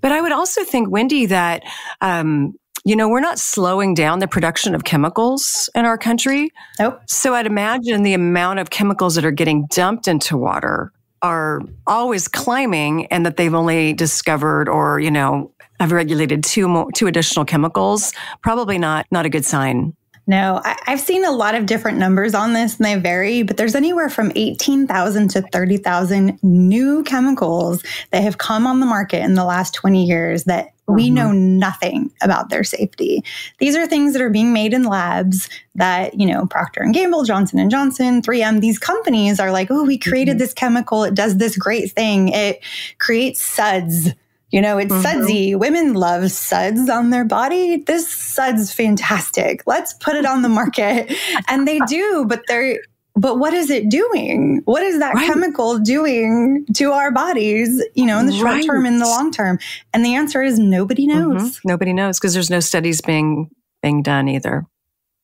But 0.03 0.13
I 0.13 0.21
would 0.21 0.33
also 0.33 0.63
think, 0.63 0.91
Wendy, 0.91 1.25
that 1.27 1.63
um, 2.03 2.55
you 2.85 2.97
know, 2.97 3.09
we're 3.09 3.21
not 3.21 3.39
slowing 3.39 3.95
down 3.95 4.19
the 4.19 4.27
production 4.27 4.75
of 4.75 4.85
chemicals 4.85 5.71
in 5.75 5.85
our 5.85 5.97
country. 5.97 6.51
Nope. 6.79 7.01
So 7.07 7.35
I'd 7.35 7.47
imagine 7.47 8.03
the 8.03 8.15
amount 8.15 8.59
of 8.59 8.71
chemicals 8.71 9.15
that 9.15 9.25
are 9.25 9.31
getting 9.31 9.67
dumped 9.67 10.09
into 10.09 10.37
water 10.37 10.93
are 11.23 11.61
always 11.87 12.27
climbing 12.27 13.07
and 13.07 13.25
that 13.25 13.37
they've 13.37 13.55
only 13.55 13.93
discovered 13.93 14.69
or, 14.69 14.99
you 14.99 15.11
know, 15.11 15.53
have 15.79 15.93
regulated 15.93 16.43
two 16.43 16.67
more, 16.67 16.91
two 16.93 17.07
additional 17.07 17.45
chemicals. 17.45 18.13
Probably 18.43 18.79
not, 18.79 19.07
not 19.13 19.27
a 19.27 19.29
good 19.29 19.45
sign. 19.45 19.95
No, 20.27 20.61
I, 20.65 20.77
have 20.87 21.01
seen 21.01 21.25
a 21.25 21.33
lot 21.33 21.57
of 21.57 21.67
different 21.67 21.99
numbers 21.99 22.33
on 22.33 22.53
this 22.53 22.77
and 22.77 22.85
they 22.85 22.95
vary, 22.95 23.43
but 23.43 23.57
there's 23.57 23.75
anywhere 23.75 24.09
from 24.09 24.31
18,000 24.37 25.29
to 25.31 25.43
30,000 25.43 26.39
new 26.43 27.03
chemicals 27.03 27.83
that 28.13 28.23
have 28.23 28.39
come 28.39 28.67
on 28.67 28.79
the 28.79 28.87
market 28.87 29.23
in 29.23 29.35
the 29.35 29.45
last 29.45 29.75
20 29.75 30.05
years 30.05 30.45
that 30.45 30.73
we 30.93 31.07
mm-hmm. 31.07 31.15
know 31.15 31.33
nothing 31.33 32.13
about 32.23 32.51
their 32.51 32.65
safety. 32.65 33.25
These 33.59 33.77
are 33.77 33.87
things 33.87 34.13
that 34.13 34.23
are 34.23 34.31
being 34.31 34.53
made 34.53 34.73
in 34.75 34.85
labs 34.85 35.49
that, 35.75 36.19
you 36.19 36.27
know, 36.27 36.47
Procter 36.47 36.83
and 36.83 36.95
Gamble, 36.95 37.25
Johnson 37.25 37.59
and 37.59 37.71
Johnson, 37.71 38.23
3M, 38.23 38.61
these 38.61 38.79
companies 38.79 39.41
are 39.41 39.53
like, 39.53 39.71
"Oh, 39.71 39.85
we 39.85 39.99
created 39.99 40.33
mm-hmm. 40.33 40.39
this 40.39 40.55
chemical. 40.55 41.05
It 41.05 41.15
does 41.15 41.39
this 41.39 41.57
great 41.57 41.93
thing. 41.93 42.29
It 42.29 42.63
creates 42.99 43.43
suds." 43.43 44.11
You 44.53 44.61
know, 44.61 44.77
it's 44.77 44.93
mm-hmm. 44.93 45.03
sudsy. 45.03 45.55
Women 45.55 45.95
love 45.95 46.31
suds 46.31 46.91
on 46.91 47.09
their 47.09 47.25
body. 47.25 47.79
This 47.79 48.07
sud's 48.07 48.71
fantastic. 48.71 49.63
Let's 49.67 49.95
put 49.95 50.15
it 50.15 50.27
on 50.27 50.43
the 50.43 50.51
market. 50.51 51.11
and 51.49 51.67
they 51.67 51.79
do, 51.81 52.27
but 52.29 52.43
they're 52.47 52.79
but 53.15 53.39
what 53.39 53.53
is 53.53 53.71
it 53.71 53.89
doing? 53.89 54.63
What 54.65 54.83
is 54.83 54.99
that 54.99 55.15
right. 55.15 55.27
chemical 55.27 55.79
doing 55.79 56.65
to 56.75 56.93
our 56.93 57.11
bodies, 57.11 57.85
you 57.95 58.07
know, 58.07 58.19
in 58.19 58.27
the 58.27 58.33
short 58.33 58.65
term, 58.65 58.87
in 58.87 58.99
the 58.99 59.07
long 59.07 59.31
term? 59.31 59.59
And 59.93 60.05
the 60.05 60.15
answer 60.15 60.43
is 60.43 60.59
nobody 60.59 61.07
mm-hmm. 61.07 61.19
knows. 61.19 61.43
Mm-hmm. 61.43 61.69
Nobody 61.69 61.93
knows 61.93 62.19
because 62.19 62.33
there's 62.33 62.51
no 62.51 62.61
studies 62.61 63.01
being 63.01 63.51
being 63.83 64.03
done 64.03 64.29
either. 64.29 64.65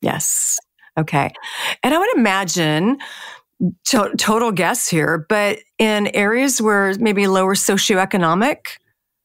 Yes. 0.03 0.59
Okay. 0.99 1.33
And 1.83 1.95
I 1.95 1.99
would 1.99 2.17
imagine 2.17 2.99
to- 3.87 4.15
total 4.19 4.53
guess 4.53 4.89
here, 4.89 5.25
but 5.29 5.59
in 5.79 6.09
areas 6.09 6.61
where 6.61 6.95
maybe 6.99 7.27
lower 7.27 7.55
socioeconomic, 7.55 8.59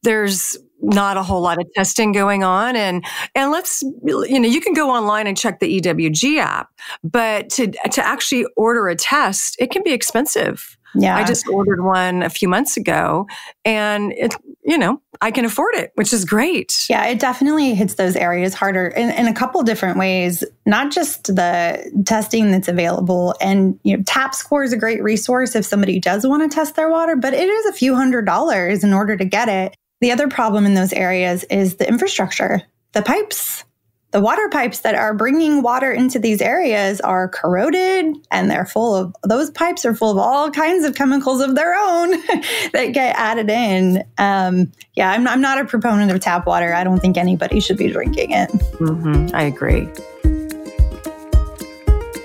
there's 0.04 0.58
not 0.84 1.18
a 1.18 1.24
whole 1.24 1.42
lot 1.42 1.60
of 1.60 1.68
testing 1.74 2.12
going 2.12 2.44
on. 2.44 2.76
And 2.76 3.04
and 3.34 3.52
let's 3.52 3.82
you 3.82 4.40
know 4.40 4.48
you 4.48 4.62
can 4.62 4.74
go 4.74 4.90
online 4.90 5.28
and 5.28 5.38
check 5.38 5.60
the 5.60 5.80
EWG 5.80 6.38
app 6.40 6.70
but 7.04 7.50
to 7.52 7.68
to 7.68 8.06
actually 8.06 8.46
order 8.56 8.88
a 8.88 8.96
test 8.96 9.56
it 9.60 9.72
can 9.72 9.84
be 9.84 9.92
expensive. 9.92 10.78
Yeah. 10.96 11.18
I 11.18 11.24
just 11.24 11.48
ordered 11.48 11.84
one 11.84 12.22
a 12.22 12.30
few 12.30 12.48
months 12.48 12.78
ago 12.78 13.26
and 13.66 14.12
it 14.14 14.36
you 14.64 14.78
know 14.78 15.02
I 15.22 15.32
can 15.32 15.46
afford 15.46 15.74
it 15.76 15.92
which 15.96 16.14
is 16.14 16.26
great. 16.26 16.86
Yeah 16.90 17.06
it 17.06 17.20
definitely 17.20 17.74
hits 17.74 17.96
those 17.96 18.16
areas 18.16 18.54
harder 18.54 18.88
in, 18.88 19.10
in 19.12 19.28
a 19.28 19.34
couple 19.34 19.64
different 19.64 19.98
ways 19.98 20.44
not 20.66 20.92
just 20.92 21.36
the 21.36 22.04
testing 22.06 22.52
that's 22.52 22.68
available. 22.68 23.34
And 23.42 23.80
you 23.84 23.98
know 23.98 24.04
tap 24.06 24.36
score 24.36 24.64
is 24.64 24.74
a 24.74 24.78
great 24.78 25.02
resource 25.02 25.56
if 25.56 25.66
somebody 25.66 26.00
does 26.00 26.28
want 26.28 26.44
to 26.44 26.54
test 26.54 26.76
their 26.76 26.90
water 26.90 27.16
but 27.16 27.34
it 27.34 27.50
is 27.50 27.66
a 27.68 27.74
few 27.74 27.96
hundred 27.96 28.26
dollars 28.26 28.84
in 28.84 28.94
order 28.94 29.16
to 29.16 29.26
get 29.26 29.50
it 29.50 29.76
the 30.02 30.12
other 30.12 30.28
problem 30.28 30.66
in 30.66 30.74
those 30.74 30.94
areas 30.94 31.44
is 31.46 31.76
the 31.76 31.88
infrastructure, 31.88 32.62
the 32.94 33.02
pipes. 33.02 33.64
The 34.12 34.22
water 34.22 34.48
pipes 34.52 34.82
that 34.82 34.94
are 34.94 35.16
bringing 35.16 35.64
water 35.64 35.92
into 35.92 36.20
these 36.20 36.40
areas 36.40 37.02
are 37.02 37.28
corroded 37.30 38.16
and 38.30 38.52
they're 38.52 38.68
full 38.68 38.96
of, 38.96 39.16
those 39.24 39.50
pipes 39.50 39.86
are 39.86 39.96
full 39.96 40.12
of 40.12 40.20
all 40.20 40.52
kinds 40.52 40.86
of 40.86 40.94
chemicals 40.94 41.42
of 41.42 41.56
their 41.56 41.74
own 41.74 42.12
that 42.74 42.92
get 42.94 43.16
added 43.16 43.50
in. 43.50 44.04
Um, 44.20 44.72
yeah, 44.94 45.10
I'm, 45.10 45.28
I'm, 45.28 45.42
not 45.42 45.58
a 45.58 45.66
proponent 45.66 46.12
of 46.12 46.20
tap 46.20 46.46
water. 46.46 46.76
I 46.76 46.84
don't 46.84 47.00
think 47.00 47.18
anybody 47.18 47.60
should 47.60 47.78
be 47.78 47.92
drinking 47.92 48.32
it. 48.32 48.52
Mm-hmm, 48.52 49.36
I 49.36 49.44
agree. 49.46 49.90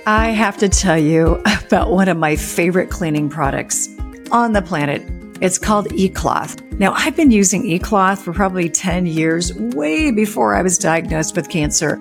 I 0.06 0.28
have 0.28 0.58
to 0.58 0.68
tell 0.68 0.98
you 0.98 1.42
about 1.66 1.90
one 1.90 2.08
of 2.08 2.18
my 2.18 2.36
favorite 2.36 2.90
cleaning 2.90 3.30
products 3.30 3.88
on 4.30 4.52
the 4.52 4.60
planet. 4.60 5.02
It's 5.40 5.58
called 5.58 5.86
eCloth. 5.90 6.62
Now, 6.80 6.94
I've 6.94 7.14
been 7.14 7.30
using 7.30 7.62
eCloth 7.62 8.18
for 8.18 8.32
probably 8.32 8.68
10 8.68 9.06
years, 9.06 9.54
way 9.54 10.10
before 10.10 10.56
I 10.56 10.62
was 10.62 10.78
diagnosed 10.78 11.36
with 11.36 11.48
cancer. 11.48 11.94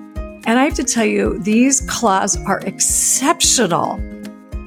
And 0.47 0.57
I 0.57 0.63
have 0.63 0.73
to 0.75 0.83
tell 0.83 1.05
you, 1.05 1.37
these 1.39 1.81
cloths 1.81 2.35
are 2.47 2.59
exceptional. 2.61 4.01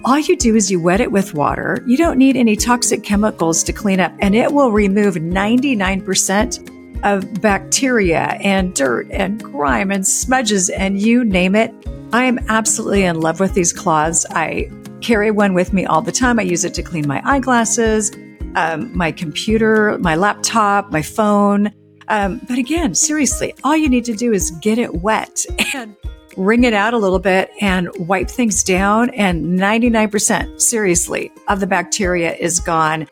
All 0.04 0.20
you 0.20 0.36
do 0.36 0.54
is 0.54 0.70
you 0.70 0.80
wet 0.80 1.00
it 1.00 1.10
with 1.10 1.34
water. 1.34 1.82
You 1.84 1.96
don't 1.96 2.16
need 2.16 2.36
any 2.36 2.54
toxic 2.54 3.02
chemicals 3.02 3.64
to 3.64 3.72
clean 3.72 3.98
up, 3.98 4.12
and 4.20 4.36
it 4.36 4.52
will 4.52 4.70
remove 4.70 5.16
99% 5.16 7.02
of 7.02 7.40
bacteria 7.40 8.38
and 8.40 8.72
dirt 8.74 9.08
and 9.10 9.42
grime 9.42 9.90
and 9.90 10.06
smudges 10.06 10.70
and 10.70 11.00
you 11.00 11.24
name 11.24 11.56
it. 11.56 11.74
I 12.12 12.24
am 12.24 12.38
absolutely 12.48 13.04
in 13.04 13.20
love 13.20 13.40
with 13.40 13.54
these 13.54 13.72
cloths. 13.72 14.26
I 14.30 14.70
carry 15.00 15.30
one 15.30 15.54
with 15.54 15.72
me 15.72 15.86
all 15.86 16.02
the 16.02 16.12
time. 16.12 16.38
I 16.38 16.42
use 16.42 16.64
it 16.64 16.74
to 16.74 16.82
clean 16.82 17.08
my 17.08 17.22
eyeglasses 17.24 18.12
um, 18.56 18.96
my 18.96 19.12
computer, 19.12 19.98
my 19.98 20.14
laptop, 20.14 20.90
my 20.90 21.02
phone. 21.02 21.72
Um, 22.08 22.40
but 22.48 22.58
again, 22.58 22.94
seriously, 22.94 23.54
all 23.62 23.76
you 23.76 23.88
need 23.88 24.04
to 24.06 24.14
do 24.14 24.32
is 24.32 24.50
get 24.62 24.78
it 24.78 24.94
wet 24.96 25.46
and 25.74 25.96
wring 26.36 26.64
it 26.64 26.72
out 26.72 26.94
a 26.94 26.98
little 26.98 27.18
bit 27.18 27.50
and 27.60 27.88
wipe 27.98 28.28
things 28.28 28.62
down. 28.62 29.10
And 29.10 29.58
99%, 29.58 30.60
seriously, 30.60 31.32
of 31.48 31.60
the 31.60 31.66
bacteria 31.66 32.34
is 32.34 32.60
gone. 32.60 33.08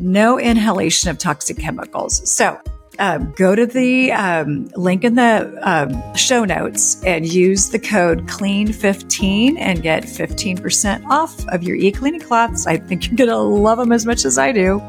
No 0.00 0.38
inhalation 0.38 1.10
of 1.10 1.18
toxic 1.18 1.58
chemicals. 1.58 2.28
So 2.30 2.60
um, 2.98 3.32
go 3.36 3.54
to 3.54 3.66
the 3.66 4.12
um, 4.12 4.68
link 4.76 5.04
in 5.04 5.14
the 5.14 5.58
um, 5.62 6.14
show 6.14 6.44
notes 6.44 7.02
and 7.04 7.26
use 7.26 7.70
the 7.70 7.78
code 7.78 8.26
CLEAN15 8.26 9.58
and 9.58 9.82
get 9.82 10.04
15% 10.04 11.04
off 11.06 11.46
of 11.48 11.62
your 11.62 11.76
e-cleaning 11.76 12.20
cloths. 12.20 12.66
I 12.66 12.76
think 12.76 13.06
you're 13.06 13.16
going 13.16 13.30
to 13.30 13.36
love 13.36 13.78
them 13.78 13.92
as 13.92 14.06
much 14.06 14.24
as 14.24 14.38
I 14.38 14.52
do. 14.52 14.80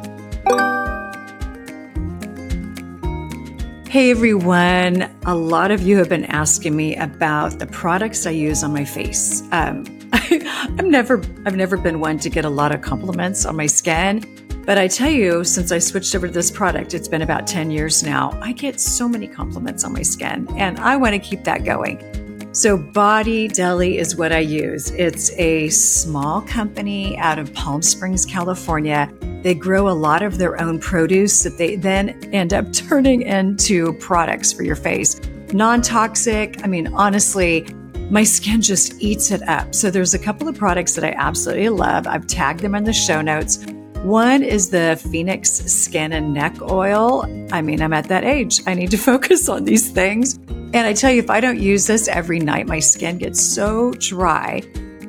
Hey 3.89 4.11
everyone, 4.11 5.09
a 5.25 5.33
lot 5.33 5.71
of 5.71 5.81
you 5.81 5.97
have 5.97 6.09
been 6.09 6.25
asking 6.25 6.75
me 6.75 6.95
about 6.97 7.57
the 7.59 7.65
products 7.67 8.25
I 8.25 8.31
use 8.31 8.61
on 8.61 8.73
my 8.73 8.83
face. 8.83 9.41
Um, 9.51 9.85
I, 10.13 10.67
I've 10.77 10.85
never, 10.85 11.21
I've 11.45 11.55
never 11.55 11.77
been 11.77 11.99
one 11.99 12.19
to 12.19 12.29
get 12.29 12.45
a 12.45 12.49
lot 12.49 12.73
of 12.73 12.81
compliments 12.81 13.45
on 13.45 13.55
my 13.55 13.65
skin. 13.65 14.23
But 14.67 14.77
I 14.77 14.89
tell 14.89 15.09
you, 15.09 15.45
since 15.45 15.71
I 15.71 15.79
switched 15.79 16.13
over 16.13 16.27
to 16.27 16.33
this 16.33 16.51
product, 16.51 16.93
it's 16.93 17.07
been 17.07 17.21
about 17.21 17.47
10 17.47 17.71
years 17.71 18.03
now, 18.03 18.37
I 18.41 18.51
get 18.51 18.81
so 18.81 19.07
many 19.07 19.25
compliments 19.25 19.85
on 19.85 19.93
my 19.93 20.01
skin, 20.01 20.45
and 20.57 20.77
I 20.79 20.97
want 20.97 21.13
to 21.13 21.19
keep 21.19 21.45
that 21.45 21.63
going. 21.63 22.03
So, 22.51 22.77
Body 22.77 23.47
Deli 23.47 23.97
is 23.97 24.17
what 24.17 24.33
I 24.33 24.39
use. 24.39 24.91
It's 24.91 25.31
a 25.37 25.69
small 25.69 26.41
company 26.41 27.17
out 27.17 27.39
of 27.39 27.53
Palm 27.53 27.81
Springs, 27.81 28.25
California. 28.25 29.09
They 29.41 29.53
grow 29.53 29.87
a 29.87 29.95
lot 29.95 30.21
of 30.21 30.37
their 30.37 30.59
own 30.61 30.79
produce 30.79 31.43
that 31.43 31.57
they 31.57 31.77
then 31.77 32.09
end 32.33 32.53
up 32.53 32.73
turning 32.73 33.21
into 33.21 33.93
products 33.99 34.51
for 34.51 34.63
your 34.63 34.75
face. 34.75 35.21
Non 35.53 35.81
toxic. 35.81 36.61
I 36.65 36.67
mean, 36.67 36.87
honestly, 36.87 37.65
my 38.09 38.25
skin 38.25 38.61
just 38.61 39.01
eats 39.01 39.31
it 39.31 39.47
up. 39.47 39.73
So, 39.73 39.89
there's 39.89 40.13
a 40.13 40.19
couple 40.19 40.49
of 40.49 40.57
products 40.57 40.93
that 40.95 41.05
I 41.05 41.11
absolutely 41.11 41.69
love. 41.69 42.05
I've 42.05 42.27
tagged 42.27 42.59
them 42.59 42.75
in 42.75 42.83
the 42.83 42.91
show 42.91 43.21
notes. 43.21 43.65
One 44.03 44.43
is 44.43 44.69
the 44.69 45.01
Phoenix 45.11 45.51
Skin 45.51 46.13
and 46.13 46.33
Neck 46.33 46.61
Oil. 46.61 47.25
I 47.51 47.61
mean, 47.61 47.81
I'm 47.81 47.93
at 47.93 48.07
that 48.09 48.23
age. 48.23 48.61
I 48.67 48.73
need 48.73 48.91
to 48.91 48.97
focus 49.11 49.49
on 49.49 49.65
these 49.65 49.89
things. 49.91 50.37
And 50.37 50.77
I 50.77 50.93
tell 50.93 51.11
you, 51.11 51.19
if 51.19 51.29
I 51.29 51.39
don't 51.39 51.59
use 51.59 51.87
this 51.87 52.07
every 52.07 52.39
night, 52.39 52.67
my 52.67 52.79
skin 52.79 53.17
gets 53.17 53.41
so 53.41 53.93
dry. 53.93 54.61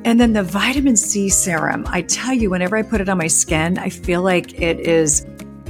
And 0.05 0.19
then 0.19 0.33
the 0.33 0.43
vitamin 0.43 0.95
C 0.95 1.29
serum, 1.29 1.85
I 1.87 2.01
tell 2.01 2.33
you, 2.33 2.49
whenever 2.49 2.77
I 2.77 2.81
put 2.81 3.01
it 3.01 3.09
on 3.09 3.17
my 3.17 3.27
skin, 3.27 3.77
I 3.77 3.89
feel 3.89 4.21
like 4.21 4.59
it 4.59 4.79
is, 4.79 5.25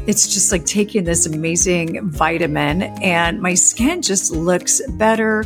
it's 0.07 0.31
just 0.33 0.51
like 0.51 0.65
taking 0.65 1.03
this 1.03 1.25
amazing 1.25 2.09
vitamin 2.09 2.83
and 3.01 3.41
my 3.41 3.55
skin 3.55 4.01
just 4.01 4.31
looks 4.31 4.81
better. 4.91 5.43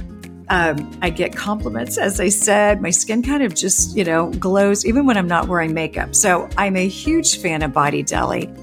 Um, 0.53 0.91
I 1.01 1.09
get 1.09 1.35
compliments, 1.35 1.97
as 1.97 2.19
I 2.19 2.29
said. 2.29 2.79
My 2.79 2.91
skin 2.91 3.23
kind 3.23 3.41
of 3.41 3.55
just, 3.55 3.97
you 3.97 4.03
know, 4.03 4.29
glows 4.33 4.85
even 4.85 5.07
when 5.07 5.17
I'm 5.17 5.25
not 5.25 5.47
wearing 5.47 5.73
makeup. 5.73 6.13
So 6.13 6.47
I'm 6.59 6.75
a 6.75 6.87
huge 6.87 7.39
fan 7.39 7.63
of 7.63 7.73
Body 7.73 8.03
Deli. 8.03 8.53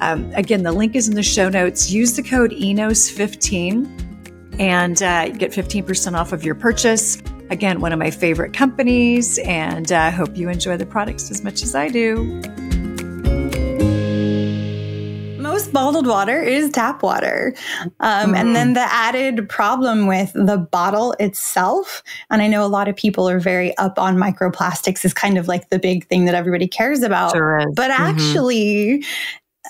Um, 0.00 0.28
again, 0.34 0.64
the 0.64 0.72
link 0.72 0.96
is 0.96 1.08
in 1.08 1.14
the 1.14 1.22
show 1.22 1.48
notes. 1.48 1.88
Use 1.88 2.16
the 2.16 2.24
code 2.24 2.50
ENOS15 2.50 4.58
and 4.58 5.00
uh, 5.00 5.28
get 5.28 5.52
15% 5.52 6.18
off 6.18 6.32
of 6.32 6.44
your 6.44 6.56
purchase. 6.56 7.22
Again, 7.48 7.80
one 7.80 7.92
of 7.92 8.00
my 8.00 8.10
favorite 8.10 8.52
companies, 8.52 9.38
and 9.38 9.92
I 9.92 10.08
uh, 10.08 10.10
hope 10.10 10.36
you 10.36 10.48
enjoy 10.48 10.76
the 10.76 10.86
products 10.86 11.30
as 11.30 11.44
much 11.44 11.62
as 11.62 11.76
I 11.76 11.90
do. 11.90 12.42
Most 15.56 15.72
bottled 15.72 16.06
water 16.06 16.42
is 16.42 16.70
tap 16.70 17.02
water. 17.02 17.54
Um, 18.00 18.32
mm. 18.32 18.36
And 18.36 18.54
then 18.54 18.68
mm-hmm. 18.68 18.74
the 18.74 18.92
added 18.92 19.48
problem 19.48 20.06
with 20.06 20.30
the 20.34 20.58
bottle 20.58 21.12
itself, 21.18 22.02
and 22.28 22.42
I 22.42 22.46
know 22.46 22.62
a 22.62 22.68
lot 22.68 22.88
of 22.88 22.96
people 22.96 23.26
are 23.26 23.40
very 23.40 23.74
up 23.78 23.98
on 23.98 24.18
microplastics, 24.18 25.02
is 25.02 25.14
kind 25.14 25.38
of 25.38 25.48
like 25.48 25.70
the 25.70 25.78
big 25.78 26.06
thing 26.08 26.26
that 26.26 26.34
everybody 26.34 26.68
cares 26.68 27.02
about. 27.02 27.32
Sure 27.32 27.64
but 27.74 27.90
mm-hmm. 27.90 28.02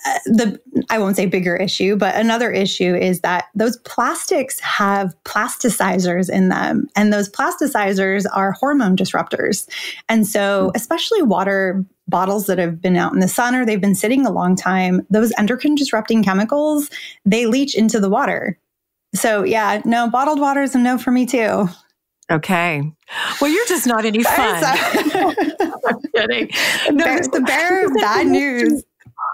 Uh, 0.04 0.18
the 0.26 0.60
I 0.90 0.98
won't 0.98 1.16
say 1.16 1.26
bigger 1.26 1.56
issue, 1.56 1.96
but 1.96 2.14
another 2.14 2.50
issue 2.50 2.94
is 2.94 3.20
that 3.20 3.46
those 3.54 3.76
plastics 3.78 4.60
have 4.60 5.14
plasticizers 5.24 6.28
in 6.30 6.48
them, 6.48 6.88
and 6.94 7.12
those 7.12 7.28
plasticizers 7.30 8.26
are 8.32 8.52
hormone 8.52 8.96
disruptors. 8.96 9.68
And 10.08 10.26
so, 10.26 10.66
hmm. 10.66 10.76
especially 10.76 11.22
water 11.22 11.84
bottles 12.08 12.46
that 12.46 12.58
have 12.58 12.80
been 12.80 12.96
out 12.96 13.12
in 13.12 13.20
the 13.20 13.28
sun 13.28 13.54
or 13.54 13.66
they've 13.66 13.80
been 13.80 13.94
sitting 13.94 14.24
a 14.26 14.30
long 14.30 14.54
time, 14.54 15.04
those 15.10 15.32
endocrine 15.38 15.74
disrupting 15.74 16.22
chemicals, 16.22 16.88
they 17.24 17.46
leach 17.46 17.74
into 17.74 17.98
the 17.98 18.08
water. 18.08 18.58
So, 19.14 19.42
yeah, 19.42 19.82
no, 19.84 20.08
bottled 20.08 20.38
water 20.38 20.62
is 20.62 20.74
a 20.74 20.78
no 20.78 20.98
for 20.98 21.10
me 21.10 21.26
too. 21.26 21.68
Okay. 22.30 22.82
Well, 23.40 23.50
you're 23.50 23.66
just 23.66 23.86
not 23.86 24.04
any 24.04 24.22
fun. 24.24 24.64
I'm 24.64 26.00
kidding. 26.14 26.50
No, 26.90 27.18
the 27.18 27.42
bearer 27.46 27.86
of 27.86 27.94
bad 27.94 28.26
news. 28.26 28.84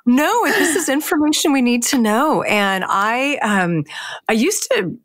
No, 0.04 0.44
this 0.46 0.76
is 0.76 0.88
information 0.88 1.52
we 1.52 1.62
need 1.62 1.82
to 1.84 1.98
know. 1.98 2.42
And 2.42 2.84
I, 2.86 3.36
um, 3.36 3.84
I 4.28 4.32
used 4.32 4.68
to 4.72 4.98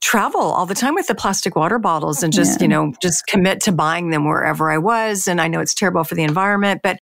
travel 0.00 0.40
all 0.40 0.66
the 0.66 0.74
time 0.74 0.94
with 0.94 1.06
the 1.06 1.14
plastic 1.14 1.54
water 1.54 1.78
bottles 1.78 2.22
and 2.22 2.32
just, 2.32 2.60
yeah. 2.60 2.64
you 2.64 2.68
know, 2.68 2.92
just 3.00 3.26
commit 3.26 3.60
to 3.60 3.72
buying 3.72 4.10
them 4.10 4.26
wherever 4.26 4.70
I 4.70 4.78
was. 4.78 5.28
And 5.28 5.40
I 5.40 5.48
know 5.48 5.60
it's 5.60 5.74
terrible 5.74 6.04
for 6.04 6.14
the 6.14 6.24
environment, 6.24 6.80
but 6.82 6.98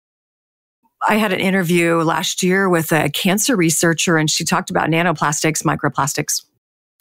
I 1.08 1.16
had 1.16 1.32
an 1.32 1.40
interview 1.40 2.02
last 2.02 2.42
year 2.42 2.68
with 2.68 2.92
a 2.92 3.08
cancer 3.10 3.56
researcher 3.56 4.16
and 4.18 4.30
she 4.30 4.44
talked 4.44 4.68
about 4.68 4.90
nanoplastics, 4.90 5.62
microplastics, 5.62 6.44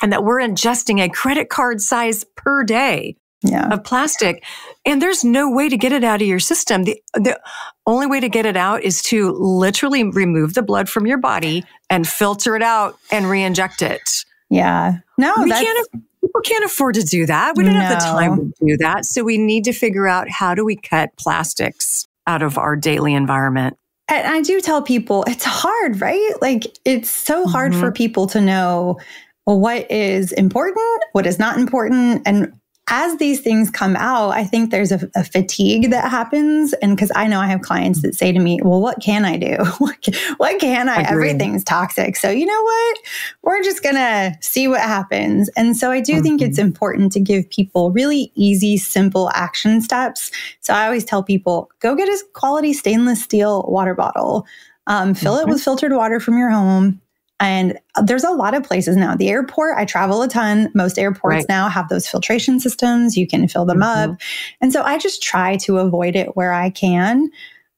and 0.02 0.14
that 0.14 0.24
we're 0.24 0.40
ingesting 0.40 1.04
a 1.04 1.10
credit 1.10 1.50
card 1.50 1.82
size 1.82 2.24
per 2.36 2.64
day 2.64 3.18
yeah. 3.42 3.70
of 3.74 3.84
plastic. 3.84 4.44
And 4.86 5.02
there's 5.02 5.24
no 5.24 5.50
way 5.50 5.70
to 5.70 5.78
get 5.78 5.92
it 5.92 6.04
out 6.04 6.22
of 6.22 6.28
your 6.28 6.40
system. 6.40 6.84
The, 6.84 7.02
the 7.14 7.40
only 7.86 8.08
way 8.08 8.20
to 8.20 8.30
get 8.30 8.46
it 8.46 8.58
out 8.58 8.84
is 8.84 9.02
to 9.04 9.32
literally 9.32 10.04
remove 10.04 10.54
the 10.54 10.62
blood 10.62 10.90
from 10.90 11.08
your 11.08 11.18
body 11.18 11.64
and 11.90 12.08
filter 12.08 12.56
it 12.56 12.62
out 12.62 12.98
and 13.12 13.30
re-inject 13.30 13.82
it. 13.82 14.02
Yeah. 14.50 14.98
No, 15.18 15.34
we 15.44 15.52
can't, 15.52 15.88
people 16.22 16.42
can't 16.42 16.66
afford 16.66 16.96
to 16.96 17.04
do 17.04 17.26
that. 17.26 17.56
We 17.56 17.64
don't 17.64 17.74
no. 17.74 17.80
have 17.80 18.00
the 18.00 18.06
time 18.06 18.54
to 18.60 18.66
do 18.66 18.78
that. 18.78 19.06
So 19.06 19.24
we 19.24 19.38
need 19.38 19.64
to 19.66 19.74
figure 19.74 20.08
out 20.08 20.30
how 20.30 20.56
do 20.56 20.66
we 20.66 20.76
cut 20.76 21.12
plastics 21.18 22.08
out 22.28 22.42
of 22.42 22.58
our 22.58 22.76
daily 22.76 23.14
environment. 23.14 23.78
And 24.08 24.28
I 24.28 24.42
do 24.42 24.60
tell 24.60 24.82
people 24.82 25.24
it's 25.28 25.46
hard, 25.46 26.02
right? 26.02 26.34
Like 26.42 26.66
it's 26.84 27.10
so 27.10 27.46
hard 27.46 27.74
mm-hmm. 27.74 27.82
for 27.82 27.92
people 27.92 28.26
to 28.28 28.42
know 28.42 29.00
what 29.46 29.90
is 29.92 30.32
important, 30.32 31.04
what 31.12 31.28
is 31.28 31.38
not 31.38 31.60
important, 31.60 32.24
and 32.26 32.52
as 32.90 33.18
these 33.18 33.40
things 33.40 33.70
come 33.70 33.96
out, 33.96 34.32
I 34.32 34.44
think 34.44 34.72
there's 34.72 34.92
a, 34.92 35.10
a 35.16 35.24
fatigue 35.24 35.92
that 35.92 36.10
happens. 36.10 36.74
And 36.74 36.96
because 36.96 37.12
I 37.16 37.28
know 37.28 37.40
I 37.40 37.48
have 37.48 37.62
clients 37.62 38.02
that 38.02 38.16
say 38.16 38.32
to 38.32 38.40
me, 38.40 38.60
well, 38.64 38.82
what 38.82 39.00
can 39.02 39.26
I 39.26 39.38
do? 39.38 39.58
what, 39.78 40.02
can, 40.02 40.14
what 40.38 40.60
can 40.60 40.90
I? 40.90 41.02
Agreed. 41.02 41.08
Everything's 41.12 41.64
toxic. 41.64 42.16
So, 42.16 42.30
you 42.30 42.46
know 42.46 42.64
what? 42.64 42.98
We're 43.44 43.64
just 43.64 43.84
going 43.84 43.96
to 43.96 44.36
see 44.42 44.68
what 44.68 44.82
happens. 44.82 45.50
And 45.56 45.78
so 45.78 45.92
I 45.92 46.02
do 46.02 46.14
mm-hmm. 46.14 46.24
think 46.24 46.42
it's 46.42 46.58
important 46.58 47.12
to 47.14 47.20
give 47.20 47.50
people 47.50 47.92
really 47.92 48.32
easy, 48.36 48.78
simple 48.78 49.30
action 49.34 49.82
steps. 49.82 50.32
So 50.62 50.74
I 50.74 50.86
always 50.86 51.06
tell 51.06 51.24
people 51.24 51.70
go 51.80 51.96
get 51.96 52.08
a 52.08 52.24
quality 52.34 52.74
stainless 52.74 53.24
steel 53.24 53.64
water 53.68 53.94
bottle. 53.94 54.46
Um, 54.88 55.14
fill 55.14 55.36
mm-hmm. 55.36 55.50
it 55.50 55.54
with 55.54 55.62
filtered 55.62 55.94
water 55.94 56.20
from 56.20 56.38
your 56.38 56.50
home 56.50 57.00
and 57.40 57.80
there's 58.04 58.24
a 58.24 58.32
lot 58.32 58.54
of 58.54 58.64
places 58.64 58.98
now. 58.98 59.16
The 59.16 59.30
airport, 59.30 59.78
I 59.78 59.86
travel 59.86 60.22
a 60.22 60.28
ton. 60.28 60.70
Most 60.74 61.00
airports 61.00 61.36
right. 61.36 61.46
now 61.50 61.70
have 61.70 61.88
those 61.88 62.08
filtration 62.08 62.60
systems. 62.60 63.16
You 63.16 63.28
can 63.28 63.48
fill 63.48 63.66
them 63.66 63.80
mm-hmm. 63.80 64.12
up. 64.12 64.20
And 64.62 64.74
so 64.74 64.82
I 64.84 64.98
just 64.98 65.24
try 65.24 65.58
to 65.58 65.78
avoid 65.78 66.16
it 66.16 66.36
where 66.36 66.52
I 66.52 66.70
can. 66.70 67.30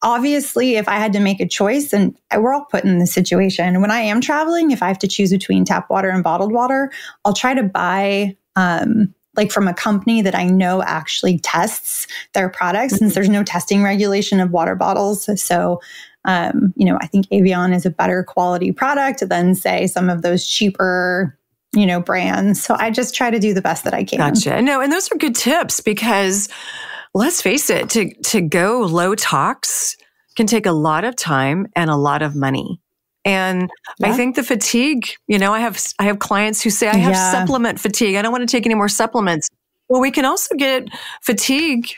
Obviously, 0.04 0.78
if 0.78 0.88
I 0.88 0.96
had 0.96 1.14
to 1.14 1.20
make 1.20 1.40
a 1.40 1.48
choice, 1.48 1.94
and 1.94 2.18
we're 2.36 2.54
all 2.54 2.66
put 2.66 2.84
in 2.84 2.98
this 2.98 3.14
situation, 3.14 3.82
when 3.82 3.92
I 3.92 4.00
am 4.00 4.20
traveling, 4.20 4.72
if 4.72 4.82
I 4.82 4.88
have 4.88 4.98
to 5.00 5.08
choose 5.08 5.30
between 5.30 5.64
tap 5.64 5.92
water 5.92 6.10
and 6.10 6.24
bottled 6.24 6.52
water, 6.52 6.92
I'll 7.24 7.34
try 7.34 7.54
to 7.54 7.62
buy 7.62 8.36
um, 8.56 9.14
like 9.36 9.52
from 9.52 9.68
a 9.68 9.74
company 9.76 10.24
that 10.24 10.36
I 10.36 10.46
know 10.46 10.82
actually 10.82 11.38
tests 11.38 12.08
their 12.34 12.50
products 12.50 12.94
mm-hmm. 12.94 13.06
since 13.06 13.14
there's 13.14 13.30
no 13.30 13.44
testing 13.44 13.84
regulation 13.84 14.40
of 14.40 14.52
water 14.52 14.76
bottles. 14.76 15.30
So 15.42 15.80
um, 16.26 16.74
you 16.76 16.86
know, 16.86 16.98
I 17.02 17.08
think 17.08 17.28
Evian 17.32 17.74
is 17.74 17.86
a 17.86 17.90
better 17.90 18.24
quality 18.24 18.72
product 18.72 19.28
than 19.28 19.56
say 19.56 19.88
some 19.88 20.10
of 20.10 20.22
those 20.22 20.46
cheaper 20.46 21.38
you 21.74 21.86
know 21.86 22.02
brands 22.02 22.62
so 22.62 22.76
i 22.80 22.92
just 22.92 23.16
try 23.16 23.32
to 23.32 23.40
do 23.40 23.54
the 23.54 23.62
best 23.62 23.86
that 23.86 23.94
i 23.94 24.04
can 24.04 24.18
gotcha 24.18 24.62
no 24.62 24.82
and 24.82 24.92
those 24.92 25.10
are 25.10 25.16
good 25.16 25.34
tips 25.34 25.80
because 25.80 26.50
let's 27.14 27.42
face 27.42 27.70
it 27.70 27.90
to 27.90 28.14
to 28.24 28.42
go 28.42 28.82
low 28.82 29.16
tox 29.16 29.96
can 30.36 30.46
take 30.46 30.66
a 30.66 30.74
lot 30.74 31.06
of 31.06 31.16
time 31.16 31.66
and 31.78 31.90
a 31.90 31.96
lot 31.96 32.22
of 32.22 32.36
money 32.36 32.82
and 33.24 33.70
yeah. 34.00 34.08
I 34.08 34.14
think 34.14 34.36
the 34.36 34.44
fatigue, 34.44 35.08
you 35.28 35.38
know, 35.38 35.54
I 35.54 35.60
have 35.60 35.80
I 36.00 36.06
have 36.06 36.20
clients 36.20 36.62
who 36.62 36.70
say 36.70 36.88
I 36.88 36.98
have 36.98 37.14
yeah. 37.14 37.32
supplement 37.32 37.80
fatigue. 37.80 38.16
I 38.16 38.22
don't 38.22 38.32
want 38.32 38.48
to 38.48 38.52
take 38.52 38.66
any 38.66 38.76
more 38.76 38.90
supplements. 38.90 39.48
Well, 39.90 40.02
we 40.02 40.12
can 40.12 40.26
also 40.26 40.56
get 40.56 40.88
fatigue 41.22 41.90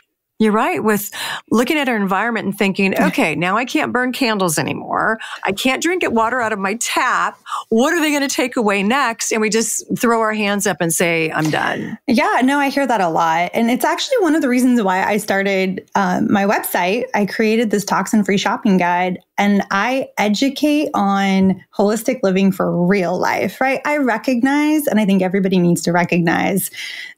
you're 0.43 0.53
right 0.53 0.83
with 0.83 1.09
looking 1.51 1.77
at 1.77 1.89
our 1.89 1.95
environment 1.95 2.45
and 2.45 2.57
thinking, 2.57 3.00
okay, 3.00 3.35
now 3.35 3.57
I 3.57 3.65
can't 3.65 3.91
burn 3.91 4.12
candles 4.12 4.57
anymore. 4.57 5.19
I 5.43 5.51
can't 5.51 5.81
drink 5.81 6.03
water 6.12 6.41
out 6.41 6.53
of 6.53 6.59
my 6.59 6.75
tap. 6.75 7.39
What 7.69 7.93
are 7.93 8.00
they 8.00 8.09
going 8.09 8.27
to 8.27 8.33
take 8.33 8.55
away 8.55 8.83
next? 8.83 9.31
And 9.31 9.41
we 9.41 9.50
just 9.50 9.83
throw 9.97 10.21
our 10.21 10.33
hands 10.33 10.67
up 10.67 10.77
and 10.81 10.93
say, 10.93 11.31
I'm 11.31 11.50
done. 11.50 11.97
Yeah, 12.07 12.41
no, 12.43 12.59
I 12.59 12.69
hear 12.69 12.85
that 12.85 13.01
a 13.01 13.09
lot. 13.09 13.51
And 13.53 13.71
it's 13.71 13.85
actually 13.85 14.17
one 14.19 14.35
of 14.35 14.41
the 14.41 14.50
reasons 14.50 14.81
why 14.81 15.03
I 15.03 15.17
started 15.17 15.89
um, 15.95 16.31
my 16.31 16.43
website. 16.43 17.05
I 17.13 17.25
created 17.25 17.71
this 17.71 17.85
toxin 17.85 18.23
free 18.23 18.38
shopping 18.38 18.77
guide 18.77 19.19
and 19.37 19.63
I 19.71 20.09
educate 20.17 20.89
on 20.93 21.63
holistic 21.75 22.19
living 22.21 22.51
for 22.51 22.85
real 22.85 23.17
life, 23.17 23.59
right? 23.59 23.81
I 23.85 23.98
recognize, 23.98 24.85
and 24.85 25.00
I 25.00 25.05
think 25.05 25.22
everybody 25.22 25.57
needs 25.57 25.81
to 25.83 25.91
recognize, 25.91 26.69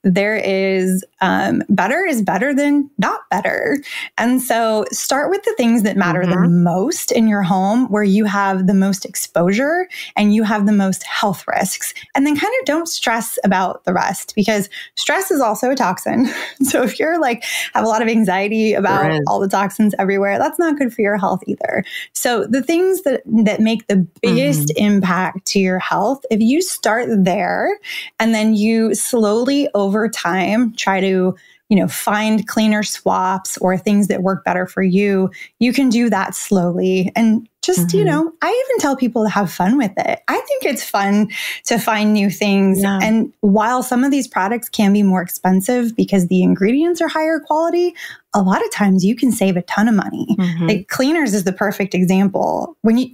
there 0.03 0.37
is 0.37 1.03
um, 1.21 1.63
better 1.67 2.05
is 2.05 2.21
better 2.21 2.53
than 2.53 2.89
not 2.97 3.21
better. 3.29 3.77
And 4.17 4.41
so 4.41 4.85
start 4.91 5.29
with 5.29 5.43
the 5.43 5.53
things 5.57 5.83
that 5.83 5.97
matter 5.97 6.21
mm-hmm. 6.21 6.43
the 6.43 6.47
most 6.47 7.11
in 7.11 7.27
your 7.27 7.41
home, 7.41 7.87
where 7.87 8.03
you 8.03 8.25
have 8.25 8.67
the 8.67 8.73
most 8.73 9.03
exposure 9.03 9.87
and 10.15 10.33
you 10.33 10.43
have 10.43 10.65
the 10.65 10.71
most 10.71 11.03
health 11.03 11.45
risks. 11.47 11.93
And 12.13 12.25
then 12.25 12.37
kind 12.37 12.53
of 12.59 12.65
don't 12.65 12.87
stress 12.87 13.37
about 13.43 13.83
the 13.83 13.93
rest 13.93 14.35
because 14.35 14.69
stress 14.95 15.31
is 15.31 15.41
also 15.41 15.71
a 15.71 15.75
toxin. 15.75 16.27
So 16.61 16.83
if 16.83 16.99
you're 16.99 17.19
like, 17.19 17.43
have 17.73 17.83
a 17.83 17.87
lot 17.87 18.01
of 18.01 18.07
anxiety 18.07 18.73
about 18.73 19.21
all 19.27 19.39
the 19.39 19.47
toxins 19.47 19.93
everywhere, 19.99 20.37
that's 20.37 20.57
not 20.57 20.77
good 20.77 20.93
for 20.93 21.01
your 21.01 21.17
health 21.17 21.41
either. 21.47 21.83
So 22.13 22.45
the 22.45 22.61
things 22.61 23.03
that 23.03 23.21
that 23.25 23.59
make 23.59 23.87
the 23.87 24.07
biggest 24.21 24.69
mm-hmm. 24.69 24.85
impact 24.85 25.45
to 25.47 25.59
your 25.59 25.79
health, 25.79 26.25
if 26.29 26.39
you 26.41 26.61
start 26.61 27.07
there 27.09 27.79
and 28.19 28.33
then 28.33 28.55
you 28.55 28.95
slowly 28.95 29.69
over 29.73 30.09
time 30.09 30.73
try 30.73 30.99
to 31.01 31.35
you 31.69 31.75
know, 31.75 31.87
find 31.87 32.47
cleaner 32.47 32.83
swaps 32.83 33.57
or 33.57 33.77
things 33.77 34.07
that 34.07 34.21
work 34.21 34.43
better 34.43 34.67
for 34.67 34.83
you, 34.83 35.31
you 35.59 35.73
can 35.73 35.89
do 35.89 36.09
that 36.09 36.35
slowly. 36.35 37.11
And 37.15 37.49
just, 37.63 37.87
mm-hmm. 37.87 37.97
you 37.97 38.03
know, 38.05 38.31
I 38.43 38.63
even 38.67 38.79
tell 38.79 38.95
people 38.95 39.23
to 39.23 39.29
have 39.29 39.51
fun 39.51 39.75
with 39.75 39.91
it. 39.97 40.21
I 40.27 40.39
think 40.39 40.65
it's 40.65 40.83
fun 40.83 41.31
to 41.65 41.79
find 41.79 42.13
new 42.13 42.29
things. 42.29 42.83
Yeah. 42.83 42.99
And 43.01 43.33
while 43.39 43.81
some 43.81 44.03
of 44.03 44.11
these 44.11 44.27
products 44.27 44.69
can 44.69 44.93
be 44.93 45.01
more 45.01 45.23
expensive 45.23 45.95
because 45.95 46.27
the 46.27 46.43
ingredients 46.43 47.01
are 47.01 47.07
higher 47.07 47.39
quality, 47.39 47.95
a 48.35 48.43
lot 48.43 48.63
of 48.63 48.71
times 48.71 49.03
you 49.03 49.15
can 49.15 49.31
save 49.31 49.57
a 49.57 49.63
ton 49.63 49.87
of 49.87 49.95
money. 49.95 50.27
Mm-hmm. 50.37 50.67
Like 50.67 50.87
cleaners 50.89 51.33
is 51.33 51.45
the 51.45 51.53
perfect 51.53 51.95
example. 51.95 52.77
When 52.81 52.99
you 52.99 53.09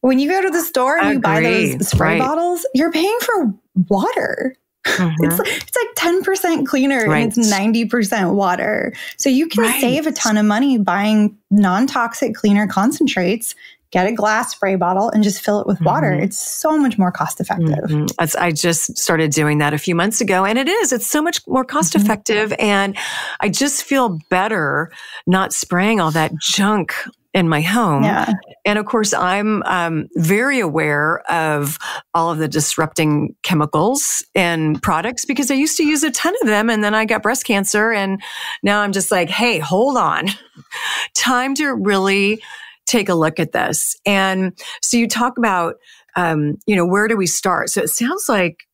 when 0.00 0.18
you 0.18 0.28
go 0.28 0.42
to 0.42 0.50
the 0.50 0.62
store 0.62 0.98
and 0.98 1.14
you 1.14 1.20
buy 1.20 1.40
those 1.40 1.88
spray 1.88 2.18
right. 2.18 2.18
bottles, 2.18 2.66
you're 2.74 2.90
paying 2.90 3.18
for 3.20 3.54
water. 3.88 4.56
Mm-hmm. 4.96 5.24
It's, 5.24 5.40
it's 5.40 5.76
like 5.76 5.94
10% 5.94 6.66
cleaner 6.66 7.06
right. 7.06 7.22
and 7.22 7.32
it's 7.36 7.52
90% 7.52 8.34
water. 8.34 8.92
So 9.16 9.28
you 9.28 9.48
can 9.48 9.64
right. 9.64 9.80
save 9.80 10.06
a 10.06 10.12
ton 10.12 10.36
of 10.36 10.46
money 10.46 10.78
buying 10.78 11.36
non 11.50 11.86
toxic 11.86 12.34
cleaner 12.34 12.66
concentrates. 12.66 13.54
Get 13.90 14.06
a 14.06 14.12
glass 14.12 14.52
spray 14.52 14.76
bottle 14.76 15.10
and 15.10 15.22
just 15.22 15.44
fill 15.44 15.60
it 15.60 15.66
with 15.66 15.78
water. 15.82 16.12
Mm-hmm. 16.12 16.22
It's 16.22 16.38
so 16.38 16.78
much 16.78 16.96
more 16.96 17.12
cost 17.12 17.40
effective. 17.40 17.90
Mm-hmm. 17.90 18.06
I 18.38 18.50
just 18.50 18.96
started 18.96 19.32
doing 19.32 19.58
that 19.58 19.74
a 19.74 19.78
few 19.78 19.94
months 19.94 20.22
ago, 20.22 20.46
and 20.46 20.58
it 20.58 20.66
is. 20.66 20.94
It's 20.94 21.06
so 21.06 21.20
much 21.20 21.46
more 21.46 21.62
cost 21.62 21.92
mm-hmm. 21.92 22.02
effective. 22.02 22.54
And 22.58 22.96
I 23.40 23.50
just 23.50 23.84
feel 23.84 24.18
better 24.30 24.90
not 25.26 25.52
spraying 25.52 26.00
all 26.00 26.10
that 26.12 26.32
junk 26.40 26.94
in 27.34 27.48
my 27.48 27.60
home. 27.62 28.04
Yeah. 28.04 28.32
And 28.64 28.78
of 28.78 28.86
course, 28.86 29.12
I'm 29.14 29.62
um, 29.64 30.08
very 30.14 30.60
aware 30.60 31.20
of 31.30 31.78
all 32.14 32.30
of 32.30 32.38
the 32.38 32.48
disrupting 32.48 33.34
chemicals 33.42 34.24
and 34.34 34.82
products 34.82 35.24
because 35.24 35.50
I 35.50 35.54
used 35.54 35.76
to 35.78 35.84
use 35.84 36.02
a 36.02 36.10
ton 36.10 36.34
of 36.42 36.46
them 36.46 36.68
and 36.68 36.84
then 36.84 36.94
I 36.94 37.04
got 37.04 37.22
breast 37.22 37.44
cancer. 37.44 37.90
And 37.90 38.22
now 38.62 38.82
I'm 38.82 38.92
just 38.92 39.10
like, 39.10 39.30
hey, 39.30 39.58
hold 39.58 39.96
on. 39.96 40.28
Time 41.14 41.54
to 41.56 41.74
really 41.74 42.42
take 42.86 43.08
a 43.08 43.14
look 43.14 43.40
at 43.40 43.52
this. 43.52 43.96
And 44.04 44.52
so 44.82 44.96
you 44.96 45.08
talk 45.08 45.38
about, 45.38 45.76
um, 46.16 46.58
you 46.66 46.76
know, 46.76 46.86
where 46.86 47.08
do 47.08 47.16
we 47.16 47.26
start? 47.26 47.70
So 47.70 47.80
it 47.80 47.88
sounds 47.88 48.28
like 48.28 48.64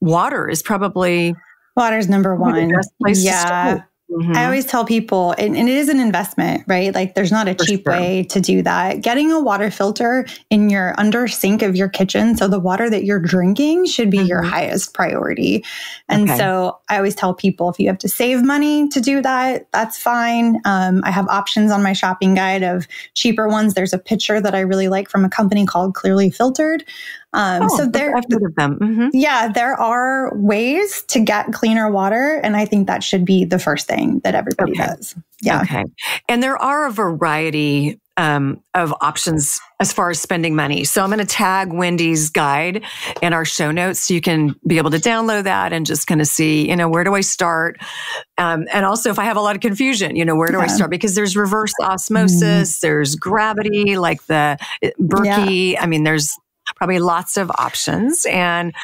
water 0.00 0.48
is 0.48 0.62
probably 0.62 1.34
water's 1.74 2.08
number 2.08 2.34
one. 2.36 2.70
yeah. 3.06 3.82
Mm-hmm. 4.16 4.34
I 4.34 4.46
always 4.46 4.64
tell 4.64 4.86
people, 4.86 5.34
and, 5.36 5.54
and, 5.54 5.68
it 5.68 5.76
is 5.76 5.90
an 5.90 6.00
investment, 6.00 6.64
right? 6.66 6.94
Like 6.94 7.14
there's 7.14 7.30
not 7.30 7.48
a 7.48 7.54
For 7.54 7.64
cheap 7.64 7.82
sure. 7.84 7.92
way 7.92 8.22
to 8.24 8.40
do 8.40 8.62
that. 8.62 9.02
Getting 9.02 9.30
a 9.30 9.38
water 9.38 9.70
filter 9.70 10.26
in 10.48 10.70
your 10.70 10.94
under 10.96 11.28
sink 11.28 11.60
of 11.60 11.76
your 11.76 11.90
kitchen, 11.90 12.34
so 12.34 12.48
the 12.48 12.58
water 12.58 12.88
that 12.88 13.04
you're 13.04 13.20
drinking 13.20 13.84
should 13.84 14.10
be 14.10 14.18
mm-hmm. 14.18 14.26
your 14.26 14.42
highest 14.42 14.94
priority. 14.94 15.62
And 16.08 16.30
okay. 16.30 16.38
so 16.38 16.78
I 16.88 16.96
always 16.96 17.14
tell 17.14 17.34
people 17.34 17.68
if 17.68 17.78
you 17.78 17.88
have 17.88 17.98
to 17.98 18.08
save 18.08 18.42
money 18.42 18.88
to 18.88 19.02
do 19.02 19.20
that, 19.20 19.68
that's 19.72 19.98
fine. 19.98 20.62
Um, 20.64 21.02
I 21.04 21.10
have 21.10 21.28
options 21.28 21.70
on 21.70 21.82
my 21.82 21.92
shopping 21.92 22.34
guide 22.34 22.62
of 22.62 22.88
cheaper 23.12 23.48
ones. 23.48 23.74
There's 23.74 23.92
a 23.92 23.98
picture 23.98 24.40
that 24.40 24.54
I 24.54 24.60
really 24.60 24.88
like 24.88 25.10
from 25.10 25.26
a 25.26 25.28
company 25.28 25.66
called 25.66 25.94
Clearly 25.94 26.30
Filtered. 26.30 26.84
Um, 27.32 27.62
oh, 27.64 27.76
so 27.76 27.86
there, 27.86 28.14
mm-hmm. 28.14 29.08
yeah, 29.12 29.48
there 29.48 29.74
are 29.74 30.34
ways 30.36 31.02
to 31.08 31.20
get 31.20 31.52
cleaner 31.52 31.90
water, 31.90 32.40
and 32.42 32.56
I 32.56 32.64
think 32.64 32.86
that 32.86 33.02
should 33.02 33.24
be 33.24 33.44
the 33.44 33.58
first 33.58 33.86
thing 33.86 34.20
that 34.24 34.34
everybody 34.34 34.72
okay. 34.72 34.86
does. 34.86 35.14
Yeah. 35.42 35.60
Okay. 35.62 35.84
And 36.28 36.42
there 36.42 36.56
are 36.56 36.86
a 36.86 36.90
variety 36.90 38.00
um, 38.16 38.62
of 38.74 38.94
options 39.00 39.60
as 39.78 39.92
far 39.92 40.08
as 40.08 40.18
spending 40.18 40.56
money. 40.56 40.84
So 40.84 41.02
I'm 41.02 41.10
going 41.10 41.18
to 41.18 41.26
tag 41.26 41.72
Wendy's 41.72 42.30
guide 42.30 42.82
in 43.20 43.34
our 43.34 43.44
show 43.44 43.70
notes 43.70 44.00
so 44.00 44.14
you 44.14 44.22
can 44.22 44.54
be 44.66 44.78
able 44.78 44.90
to 44.90 44.98
download 44.98 45.44
that 45.44 45.74
and 45.74 45.84
just 45.84 46.06
kind 46.06 46.22
of 46.22 46.26
see, 46.26 46.68
you 46.68 46.76
know, 46.76 46.88
where 46.88 47.04
do 47.04 47.14
I 47.14 47.20
start? 47.20 47.78
Um, 48.38 48.66
and 48.72 48.86
also 48.86 49.10
if 49.10 49.18
I 49.18 49.24
have 49.24 49.36
a 49.36 49.42
lot 49.42 49.54
of 49.54 49.60
confusion, 49.60 50.16
you 50.16 50.24
know, 50.24 50.34
where 50.34 50.48
do 50.48 50.56
yeah. 50.56 50.64
I 50.64 50.66
start? 50.68 50.90
Because 50.90 51.14
there's 51.14 51.36
reverse 51.36 51.74
osmosis, 51.82 52.78
mm. 52.78 52.80
there's 52.80 53.16
gravity, 53.16 53.98
like 53.98 54.24
the 54.26 54.56
Berkey. 54.98 55.72
Yeah. 55.72 55.82
I 55.82 55.86
mean, 55.86 56.04
there's 56.04 56.34
probably 56.74 56.98
lots 56.98 57.36
of 57.36 57.50
options. 57.50 58.26
And 58.26 58.74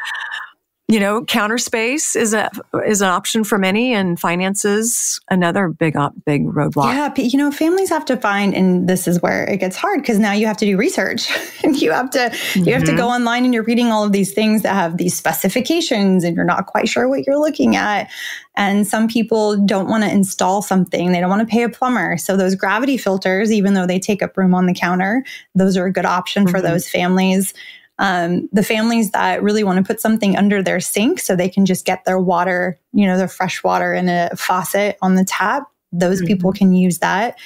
you 0.93 0.99
know, 0.99 1.25
counter 1.25 1.57
space 1.57 2.15
is 2.15 2.35
a 2.35 2.51
is 2.85 3.01
an 3.01 3.07
option 3.07 3.43
for 3.43 3.57
many, 3.57 3.95
and 3.95 4.19
finances 4.19 5.19
another 5.27 5.69
big 5.69 5.95
big 6.23 6.45
roadblock. 6.45 6.93
Yeah, 6.93 7.11
you 7.17 7.35
know, 7.35 7.49
families 7.51 7.89
have 7.89 8.05
to 8.05 8.15
find, 8.15 8.53
and 8.53 8.87
this 8.87 9.07
is 9.07 9.19
where 9.19 9.43
it 9.49 9.57
gets 9.57 9.75
hard 9.75 10.01
because 10.01 10.19
now 10.19 10.33
you 10.33 10.45
have 10.45 10.57
to 10.57 10.67
do 10.67 10.77
research, 10.77 11.31
and 11.63 11.75
you 11.81 11.91
have 11.91 12.11
to 12.11 12.19
mm-hmm. 12.19 12.67
you 12.67 12.73
have 12.73 12.83
to 12.83 12.91
go 12.91 13.07
mm-hmm. 13.07 13.21
online, 13.21 13.43
and 13.43 13.55
you're 13.55 13.63
reading 13.63 13.87
all 13.87 14.03
of 14.03 14.11
these 14.11 14.33
things 14.33 14.61
that 14.61 14.75
have 14.75 14.97
these 14.97 15.17
specifications, 15.17 16.23
and 16.23 16.35
you're 16.35 16.45
not 16.45 16.67
quite 16.67 16.87
sure 16.87 17.09
what 17.09 17.25
you're 17.25 17.39
looking 17.39 17.75
at. 17.75 18.07
And 18.55 18.85
some 18.85 19.07
people 19.07 19.57
don't 19.65 19.89
want 19.89 20.03
to 20.03 20.11
install 20.11 20.61
something; 20.61 21.11
they 21.11 21.19
don't 21.19 21.29
want 21.31 21.41
to 21.41 21.51
pay 21.51 21.63
a 21.63 21.69
plumber. 21.69 22.17
So 22.17 22.37
those 22.37 22.53
gravity 22.53 22.97
filters, 22.97 23.51
even 23.51 23.73
though 23.73 23.87
they 23.87 23.97
take 23.97 24.21
up 24.21 24.37
room 24.37 24.53
on 24.53 24.67
the 24.67 24.75
counter, 24.75 25.25
those 25.55 25.75
are 25.75 25.87
a 25.87 25.91
good 25.91 26.05
option 26.05 26.43
mm-hmm. 26.43 26.51
for 26.51 26.61
those 26.61 26.87
families 26.87 27.51
um, 27.99 28.49
the 28.51 28.63
families 28.63 29.11
that 29.11 29.43
really 29.43 29.63
want 29.63 29.77
to 29.77 29.83
put 29.83 30.01
something 30.01 30.35
under 30.35 30.63
their 30.63 30.79
sink 30.79 31.19
so 31.19 31.35
they 31.35 31.49
can 31.49 31.65
just 31.65 31.85
get 31.85 32.05
their 32.05 32.19
water, 32.19 32.79
you 32.91 33.05
know, 33.05 33.17
their 33.17 33.27
fresh 33.27 33.63
water 33.63 33.93
in 33.93 34.09
a 34.09 34.29
faucet 34.35 34.97
on 35.01 35.15
the 35.15 35.25
tap, 35.25 35.67
those 35.91 36.19
mm-hmm. 36.19 36.27
people 36.27 36.51
can 36.51 36.73
use 36.73 36.99
that. 36.99 37.37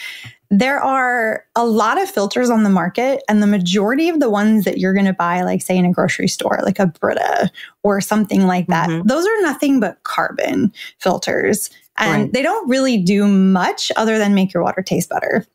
There 0.49 0.79
are 0.79 1.43
a 1.57 1.65
lot 1.65 2.01
of 2.01 2.09
filters 2.09 2.49
on 2.49 2.63
the 2.63 2.69
market, 2.69 3.21
and 3.27 3.43
the 3.43 3.47
majority 3.47 4.07
of 4.07 4.21
the 4.21 4.29
ones 4.29 4.63
that 4.63 4.77
you're 4.77 4.93
going 4.93 5.05
to 5.05 5.13
buy, 5.13 5.41
like 5.41 5.61
say 5.61 5.77
in 5.77 5.85
a 5.85 5.91
grocery 5.91 6.29
store, 6.29 6.61
like 6.63 6.79
a 6.79 6.87
Brita 6.87 7.51
or 7.83 7.99
something 7.99 8.47
like 8.47 8.67
that, 8.67 8.89
mm-hmm. 8.89 9.05
those 9.05 9.25
are 9.25 9.41
nothing 9.41 9.81
but 9.81 10.01
carbon 10.03 10.71
filters. 10.99 11.69
And 11.97 12.23
right. 12.23 12.33
they 12.33 12.41
don't 12.43 12.69
really 12.69 12.97
do 12.97 13.27
much 13.27 13.91
other 13.97 14.17
than 14.17 14.35
make 14.35 14.53
your 14.53 14.63
water 14.63 14.81
taste 14.81 15.09
better. 15.09 15.45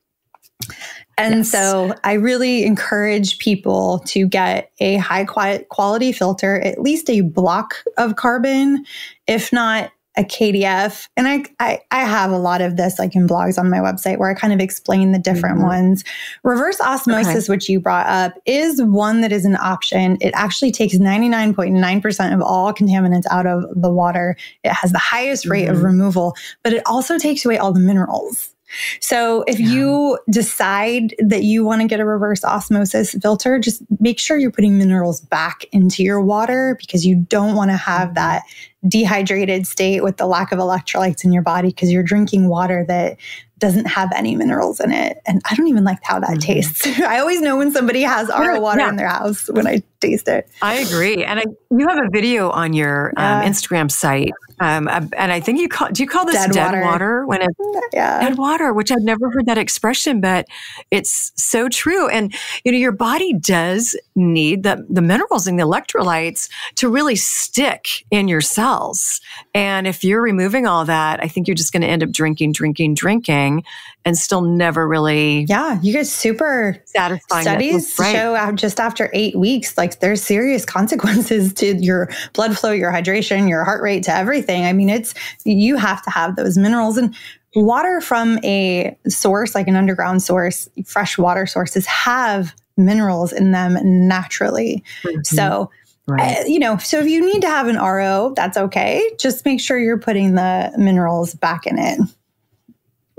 And 1.18 1.36
yes. 1.36 1.50
so 1.50 1.94
I 2.04 2.14
really 2.14 2.64
encourage 2.64 3.38
people 3.38 4.00
to 4.06 4.26
get 4.26 4.70
a 4.80 4.96
high 4.96 5.24
quality 5.24 6.12
filter, 6.12 6.60
at 6.60 6.80
least 6.80 7.10
a 7.10 7.20
block 7.20 7.82
of 7.98 8.16
carbon, 8.16 8.84
if 9.26 9.52
not 9.52 9.92
a 10.16 10.22
KDF. 10.22 11.08
And 11.16 11.26
I, 11.26 11.44
I, 11.58 11.80
I 11.90 12.04
have 12.04 12.30
a 12.30 12.38
lot 12.38 12.60
of 12.60 12.76
this 12.76 12.98
like 12.98 13.16
in 13.16 13.26
blogs 13.26 13.58
on 13.58 13.70
my 13.70 13.78
website 13.78 14.18
where 14.18 14.28
I 14.28 14.34
kind 14.34 14.52
of 14.52 14.60
explain 14.60 15.12
the 15.12 15.18
different 15.18 15.56
mm-hmm. 15.56 15.68
ones. 15.68 16.04
Reverse 16.44 16.80
osmosis, 16.80 17.44
okay. 17.44 17.52
which 17.52 17.68
you 17.68 17.80
brought 17.80 18.06
up, 18.06 18.34
is 18.44 18.82
one 18.82 19.22
that 19.22 19.32
is 19.32 19.44
an 19.44 19.56
option. 19.56 20.18
It 20.20 20.32
actually 20.34 20.70
takes 20.70 20.96
99.9% 20.96 22.34
of 22.34 22.42
all 22.42 22.74
contaminants 22.74 23.24
out 23.30 23.46
of 23.46 23.64
the 23.74 23.90
water. 23.90 24.36
It 24.62 24.72
has 24.72 24.92
the 24.92 24.98
highest 24.98 25.46
rate 25.46 25.66
mm-hmm. 25.66 25.76
of 25.76 25.82
removal, 25.82 26.36
but 26.62 26.74
it 26.74 26.82
also 26.84 27.18
takes 27.18 27.44
away 27.44 27.56
all 27.56 27.72
the 27.72 27.80
minerals. 27.80 28.54
So 29.00 29.44
if 29.46 29.58
yeah. 29.58 29.68
you 29.68 30.18
decide 30.30 31.14
that 31.18 31.42
you 31.42 31.64
want 31.64 31.82
to 31.82 31.88
get 31.88 32.00
a 32.00 32.04
reverse 32.04 32.44
osmosis 32.44 33.14
filter, 33.20 33.58
just 33.58 33.82
make 34.00 34.18
sure 34.18 34.36
you're 34.36 34.50
putting 34.50 34.78
minerals 34.78 35.20
back 35.20 35.64
into 35.72 36.02
your 36.02 36.20
water 36.20 36.76
because 36.78 37.06
you 37.06 37.16
don't 37.16 37.54
want 37.54 37.70
to 37.70 37.76
have 37.76 38.08
mm-hmm. 38.08 38.14
that 38.14 38.42
dehydrated 38.88 39.66
state 39.66 40.02
with 40.02 40.16
the 40.16 40.26
lack 40.26 40.50
of 40.50 40.58
electrolytes 40.58 41.24
in 41.24 41.32
your 41.32 41.42
body 41.42 41.68
because 41.68 41.92
you're 41.92 42.02
drinking 42.02 42.48
water 42.48 42.84
that 42.88 43.16
doesn't 43.62 43.84
have 43.84 44.10
any 44.16 44.34
minerals 44.34 44.80
in 44.80 44.90
it. 44.90 45.18
And 45.24 45.40
I 45.48 45.54
don't 45.54 45.68
even 45.68 45.84
like 45.84 46.00
how 46.02 46.18
that 46.18 46.30
mm-hmm. 46.30 46.38
tastes. 46.40 46.84
I 47.00 47.20
always 47.20 47.40
know 47.40 47.56
when 47.56 47.70
somebody 47.70 48.02
has 48.02 48.28
RO 48.28 48.60
water 48.60 48.80
yeah. 48.80 48.88
in 48.88 48.96
their 48.96 49.08
house 49.08 49.48
when 49.48 49.68
I 49.68 49.82
taste 50.00 50.26
it. 50.26 50.50
I 50.62 50.74
agree. 50.74 51.24
And 51.24 51.38
I, 51.38 51.44
you 51.70 51.86
have 51.86 51.98
a 51.98 52.08
video 52.10 52.50
on 52.50 52.72
your 52.72 53.12
um, 53.16 53.24
um, 53.24 53.44
Instagram 53.44 53.88
site 53.88 54.32
um, 54.60 54.88
and 54.88 55.32
I 55.32 55.40
think 55.40 55.60
you 55.60 55.68
call, 55.68 55.90
do 55.90 56.02
you 56.02 56.08
call 56.08 56.24
this 56.24 56.34
dead, 56.34 56.52
dead 56.52 56.64
water. 56.66 56.82
water. 56.82 57.26
when 57.26 57.42
it's 57.42 57.88
yeah. 57.92 58.20
dead 58.20 58.38
water, 58.38 58.72
which 58.72 58.90
I've 58.90 59.02
never 59.02 59.30
heard 59.30 59.46
that 59.46 59.58
expression, 59.58 60.20
but 60.20 60.46
it's 60.90 61.32
so 61.36 61.68
true. 61.68 62.08
And, 62.08 62.34
you 62.64 62.72
know, 62.72 62.78
your 62.78 62.92
body 62.92 63.32
does 63.32 63.96
need 64.14 64.62
the, 64.62 64.86
the 64.88 65.02
minerals 65.02 65.46
and 65.46 65.58
the 65.58 65.64
electrolytes 65.64 66.48
to 66.76 66.88
really 66.88 67.16
stick 67.16 68.04
in 68.10 68.28
your 68.28 68.40
cells. 68.40 69.20
And 69.54 69.86
if 69.86 70.04
you're 70.04 70.22
removing 70.22 70.66
all 70.66 70.84
that, 70.84 71.22
I 71.22 71.28
think 71.28 71.46
you're 71.46 71.54
just 71.54 71.72
going 71.72 71.82
to 71.82 71.88
end 71.88 72.02
up 72.02 72.10
drinking, 72.10 72.52
drinking, 72.52 72.94
drinking 72.94 73.64
and 74.04 74.16
still 74.16 74.42
never 74.42 74.86
really. 74.86 75.46
Yeah, 75.48 75.78
you 75.82 75.92
get 75.92 76.06
super 76.06 76.76
satisfying. 76.86 77.42
Studies 77.42 77.96
right. 77.98 78.12
show 78.14 78.52
just 78.52 78.80
after 78.80 79.10
eight 79.12 79.36
weeks, 79.36 79.78
like 79.78 80.00
there's 80.00 80.22
serious 80.22 80.64
consequences 80.72 81.52
to 81.54 81.76
your 81.76 82.08
blood 82.32 82.58
flow, 82.58 82.72
your 82.72 82.92
hydration, 82.92 83.48
your 83.48 83.64
heart 83.64 83.82
rate, 83.82 84.02
to 84.04 84.14
everything. 84.14 84.64
I 84.64 84.72
mean, 84.72 84.88
it's 84.88 85.14
you 85.44 85.76
have 85.76 86.02
to 86.02 86.10
have 86.10 86.36
those 86.36 86.58
minerals 86.58 86.96
and 86.96 87.14
water 87.54 88.00
from 88.00 88.38
a 88.44 88.96
source 89.08 89.54
like 89.54 89.68
an 89.68 89.76
underground 89.76 90.22
source, 90.22 90.68
fresh 90.86 91.18
water 91.18 91.46
sources 91.46 91.86
have 91.86 92.54
minerals 92.76 93.32
in 93.32 93.52
them 93.52 93.78
naturally. 94.08 94.82
Mm-hmm. 95.04 95.20
So. 95.22 95.70
Right. 96.08 96.38
Uh, 96.38 96.46
you 96.46 96.58
know, 96.58 96.78
so 96.78 96.98
if 96.98 97.06
you 97.06 97.20
need 97.20 97.42
to 97.42 97.46
have 97.46 97.68
an 97.68 97.76
RO, 97.76 98.32
that's 98.34 98.56
okay. 98.56 99.08
Just 99.20 99.44
make 99.44 99.60
sure 99.60 99.78
you're 99.78 100.00
putting 100.00 100.34
the 100.34 100.72
minerals 100.76 101.32
back 101.36 101.64
in 101.64 101.78
it. 101.78 102.00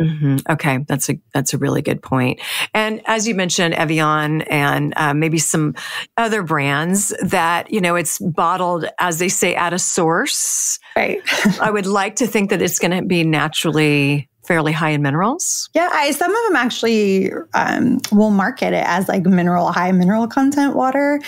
Mm-hmm. 0.03 0.51
Okay, 0.51 0.79
that's 0.87 1.09
a 1.09 1.19
that's 1.33 1.53
a 1.53 1.57
really 1.57 1.81
good 1.81 2.01
point. 2.01 2.39
And 2.73 3.01
as 3.05 3.27
you 3.27 3.35
mentioned, 3.35 3.73
Evian 3.73 4.41
and 4.43 4.93
uh, 4.97 5.13
maybe 5.13 5.37
some 5.37 5.75
other 6.17 6.43
brands 6.43 7.13
that 7.21 7.71
you 7.71 7.81
know 7.81 7.95
it's 7.95 8.19
bottled 8.19 8.85
as 8.99 9.19
they 9.19 9.29
say 9.29 9.55
at 9.55 9.73
a 9.73 9.79
source. 9.79 10.79
Right. 10.95 11.21
I 11.61 11.71
would 11.71 11.85
like 11.85 12.17
to 12.17 12.27
think 12.27 12.49
that 12.49 12.61
it's 12.61 12.79
going 12.79 12.91
to 12.91 13.03
be 13.03 13.23
naturally 13.23 14.29
fairly 14.45 14.73
high 14.73 14.89
in 14.89 15.01
minerals. 15.01 15.69
Yeah, 15.73 15.89
I, 15.91 16.11
some 16.11 16.31
of 16.31 16.43
them 16.47 16.55
actually 16.57 17.31
um, 17.53 17.99
will 18.11 18.29
market 18.29 18.73
it 18.73 18.83
as 18.85 19.07
like 19.07 19.23
mineral 19.25 19.71
high 19.71 19.91
mineral 19.91 20.27
content 20.27 20.75
water. 20.75 21.21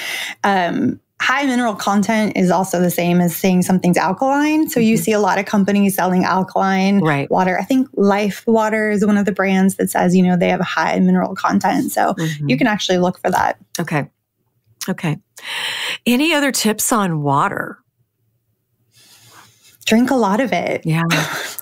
Um, 0.43 0.99
high 1.21 1.45
mineral 1.45 1.75
content 1.75 2.34
is 2.36 2.51
also 2.51 2.80
the 2.80 2.91
same 2.91 3.21
as 3.21 3.36
saying 3.36 3.62
something's 3.62 3.97
alkaline. 3.97 4.69
So 4.69 4.80
you 4.80 4.95
mm-hmm. 4.95 5.04
see 5.04 5.12
a 5.12 5.19
lot 5.19 5.39
of 5.39 5.45
companies 5.45 5.95
selling 5.95 6.25
alkaline 6.25 6.99
right. 6.99 7.30
water. 7.32 7.58
I 7.58 7.63
think 7.63 7.88
Life 7.93 8.43
Water 8.45 8.91
is 8.91 9.06
one 9.06 9.17
of 9.17 9.25
the 9.25 9.32
brands 9.32 9.75
that 9.75 9.89
says, 9.89 10.15
you 10.15 10.23
know, 10.23 10.38
they 10.38 10.49
have 10.49 10.60
a 10.60 10.65
high 10.65 10.99
mineral 10.99 11.34
content. 11.36 11.91
So 11.91 12.13
mm-hmm. 12.13 12.49
you 12.49 12.58
can 12.58 12.67
actually 12.67 12.97
look 12.97 13.19
for 13.19 13.32
that. 13.32 13.58
Okay. 13.80 14.08
Okay. 14.89 15.17
Any 16.06 16.34
other 16.34 16.51
tips 16.51 16.91
on 16.91 17.21
water? 17.21 17.80
Drink 19.86 20.10
a 20.10 20.15
lot 20.15 20.39
of 20.39 20.52
it. 20.52 20.82
Yeah. 20.84 21.04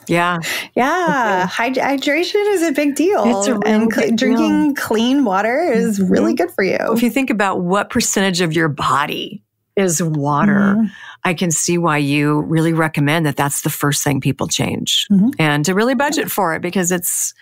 Yeah. 0.08 0.40
yeah. 0.76 1.48
hydration 1.48 2.54
is 2.54 2.64
a 2.64 2.72
big 2.72 2.96
deal. 2.96 3.26
Really 3.26 3.62
and 3.66 3.94
cl- 3.94 4.16
drinking 4.16 4.74
deal. 4.74 4.84
clean 4.84 5.26
water 5.26 5.60
is 5.60 6.00
mm-hmm. 6.00 6.12
really 6.12 6.34
good 6.34 6.50
for 6.52 6.64
you. 6.64 6.78
If 6.80 7.04
you 7.04 7.10
think 7.10 7.30
about 7.30 7.62
what 7.62 7.90
percentage 7.90 8.40
of 8.40 8.54
your 8.54 8.70
body 8.70 9.44
is 9.76 10.02
water, 10.02 10.76
mm-hmm. 10.76 10.86
I 11.26 11.34
can 11.34 11.52
see 11.52 11.78
why 11.78 11.98
you 11.98 12.42
really 12.42 12.72
recommend 12.72 13.26
that 13.26 13.36
that's 13.36 13.62
the 13.62 13.70
first 13.70 14.04
thing 14.04 14.22
people 14.22 14.48
change 14.48 15.06
mm-hmm. 15.12 15.30
and 15.38 15.66
to 15.66 15.74
really 15.74 15.96
budget 15.96 16.32
for 16.32 16.56
it 16.56 16.62
because 16.62 16.92
it's, 16.92 17.34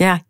yeah, 0.00 0.20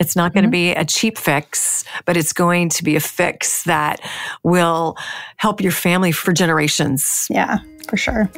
it's 0.00 0.16
not 0.16 0.34
going 0.34 0.42
to 0.42 0.48
mm-hmm. 0.48 0.74
be 0.74 0.80
a 0.80 0.84
cheap 0.84 1.16
fix, 1.16 1.84
but 2.04 2.16
it's 2.16 2.32
going 2.32 2.68
to 2.70 2.84
be 2.84 2.96
a 2.96 3.00
fix 3.00 3.62
that 3.64 4.00
will 4.42 4.96
help 5.36 5.60
your 5.60 5.72
family 5.72 6.12
for 6.12 6.32
generations. 6.32 7.26
Yeah, 7.30 7.60
for 7.88 7.96
sure. 7.96 8.30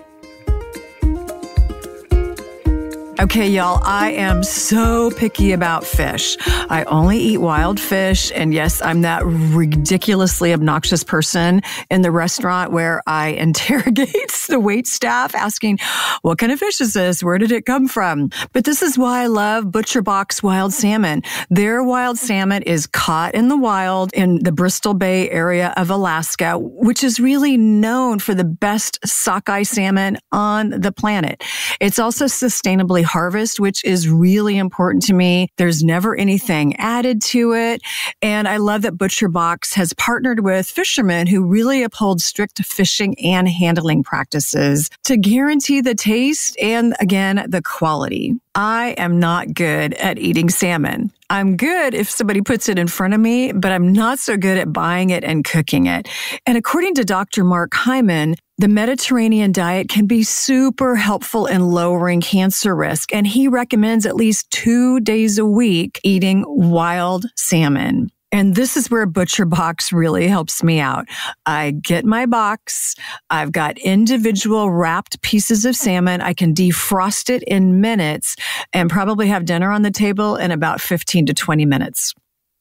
Okay, 3.19 3.49
y'all, 3.49 3.81
I 3.83 4.11
am 4.11 4.45
so 4.45 5.11
picky 5.11 5.53
about 5.53 5.87
fish. 5.87 6.37
I 6.69 6.85
only 6.87 7.19
eat 7.19 7.39
wild 7.39 7.81
fish. 7.81 8.31
And 8.35 8.53
yes, 8.53 8.83
I'm 8.83 9.01
that 9.03 9.23
ridiculously 9.25 10.53
obnoxious 10.53 11.03
person 11.03 11.63
in 11.91 12.03
the 12.03 12.11
restaurant 12.11 12.73
where 12.73 13.03
I 13.07 13.29
interrogate 13.47 14.31
the 14.51 14.61
wait 14.61 14.87
staff 14.87 15.35
asking, 15.35 15.79
what 16.21 16.37
kind 16.37 16.53
of 16.53 16.59
fish 16.59 16.79
is 16.83 16.93
this? 16.93 17.23
Where 17.23 17.39
did 17.39 17.53
it 17.53 17.65
come 17.65 17.89
from? 17.89 18.29
But 18.53 18.67
this 18.67 18.83
is 18.83 18.99
why 18.99 19.23
I 19.23 19.29
love 19.29 19.73
Butcher 19.73 20.03
Box 20.03 20.43
wild 20.43 20.75
salmon. 20.75 21.23
Their 21.49 21.83
wild 21.83 22.19
salmon 22.19 22.65
is 22.65 22.87
caught 22.87 23.35
in 23.35 23.49
the 23.49 23.57
wild 23.57 24.13
in 24.13 24.43
the 24.43 24.53
Bristol 24.53 24.93
Bay 24.93 25.31
area 25.31 25.73
of 25.79 25.89
Alaska, 25.89 26.59
which 26.59 27.03
is 27.03 27.19
really 27.19 27.57
known 27.57 28.19
for 28.19 28.35
the 28.35 28.45
best 28.45 28.99
sockeye 29.07 29.63
salmon 29.63 30.19
on 30.33 30.69
the 30.69 30.93
planet. 30.93 31.43
It's 31.81 31.99
also 31.99 32.27
sustainably 32.27 33.06
harvest, 33.07 33.59
which 33.59 33.85
is 33.85 34.09
really 34.09 34.59
important 34.59 35.05
to 35.05 35.15
me. 35.15 35.49
There's 35.57 35.83
never 35.83 36.15
anything 36.15 36.77
added 36.77 37.23
to 37.23 37.55
it. 37.55 37.81
And 38.21 38.47
I 38.47 38.59
love 38.59 38.83
that 38.83 38.99
ButcherBox 38.99 39.75
has 39.75 39.93
partnered 39.95 40.41
with 40.41 40.67
fishermen 40.67 41.27
who 41.27 41.47
really 41.47 41.83
uphold 41.83 42.21
strict 42.21 42.65
fishing 42.65 43.19
and 43.25 43.49
handling 43.49 44.03
practices 44.03 44.91
to 45.05 45.17
guarantee 45.17 45.81
the 45.81 45.95
taste 45.95 46.57
and 46.61 46.95
again, 47.01 47.47
the 47.49 47.63
quality. 47.63 48.35
I 48.55 48.95
am 48.97 49.21
not 49.21 49.53
good 49.53 49.93
at 49.95 50.19
eating 50.19 50.49
salmon. 50.49 51.13
I'm 51.29 51.57
good 51.57 51.93
if 51.93 52.09
somebody 52.09 52.41
puts 52.41 52.69
it 52.69 52.79
in 52.79 52.87
front 52.89 53.13
of 53.13 53.21
me, 53.21 53.53
but 53.53 53.73
I'm 53.73 53.93
not 53.93 54.19
so 54.19 54.37
good 54.37 54.57
at 54.57 54.73
buying 54.73 55.11
it 55.11 55.25
and 55.25 55.45
cooking 55.45 55.87
it. 55.87 56.09
And 56.47 56.57
according 56.57 56.95
to 56.95 57.05
Dr. 57.05 57.45
Mark 57.45 57.75
Hyman, 57.75 58.37
the 58.59 58.69
Mediterranean 58.69 59.53
diet 59.53 59.89
can 59.89 60.07
be 60.07 60.23
super 60.23 60.97
helpful 60.97 61.47
in 61.47 61.69
lowering 61.69 62.23
cancer 62.23 62.75
risk. 62.75 63.13
And 63.13 63.27
he 63.27 63.49
recommends 63.49 64.07
at 64.07 64.17
least 64.17 64.51
two 64.51 65.01
days 65.01 65.39
a 65.39 65.45
week 65.45 66.01
eating 66.03 66.45
wild 66.47 67.27
salmon. 67.37 68.11
And 68.33 68.55
this 68.55 68.77
is 68.77 68.91
where 68.91 69.07
Butcher 69.07 69.45
Box 69.45 69.93
really 69.93 70.27
helps 70.27 70.63
me 70.63 70.81
out. 70.81 71.07
I 71.45 71.71
get 71.71 72.05
my 72.05 72.27
box. 72.27 72.95
I've 73.31 73.53
got 73.53 73.79
individual 73.79 74.71
wrapped 74.71 75.23
pieces 75.23 75.65
of 75.65 75.77
salmon. 75.77 76.21
I 76.21 76.33
can 76.33 76.53
defrost 76.53 77.31
it 77.31 77.43
in 77.45 77.81
minutes 77.81 78.37
and 78.73 78.91
probably 78.91 79.29
have 79.29 79.45
dinner 79.45 79.71
on 79.71 79.83
the 79.83 79.91
table 79.91 80.37
in 80.37 80.51
about 80.51 80.81
15 80.81 81.27
to 81.27 81.35
20 81.35 81.67
minutes. 81.67 82.15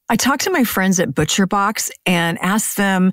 I 0.07 0.15
talked 0.15 0.43
to 0.43 0.51
my 0.51 0.63
friends 0.63 0.99
at 0.99 1.15
Butcher 1.15 1.47
Box 1.47 1.89
and 2.05 2.37
asked 2.39 2.77
them, 2.77 3.11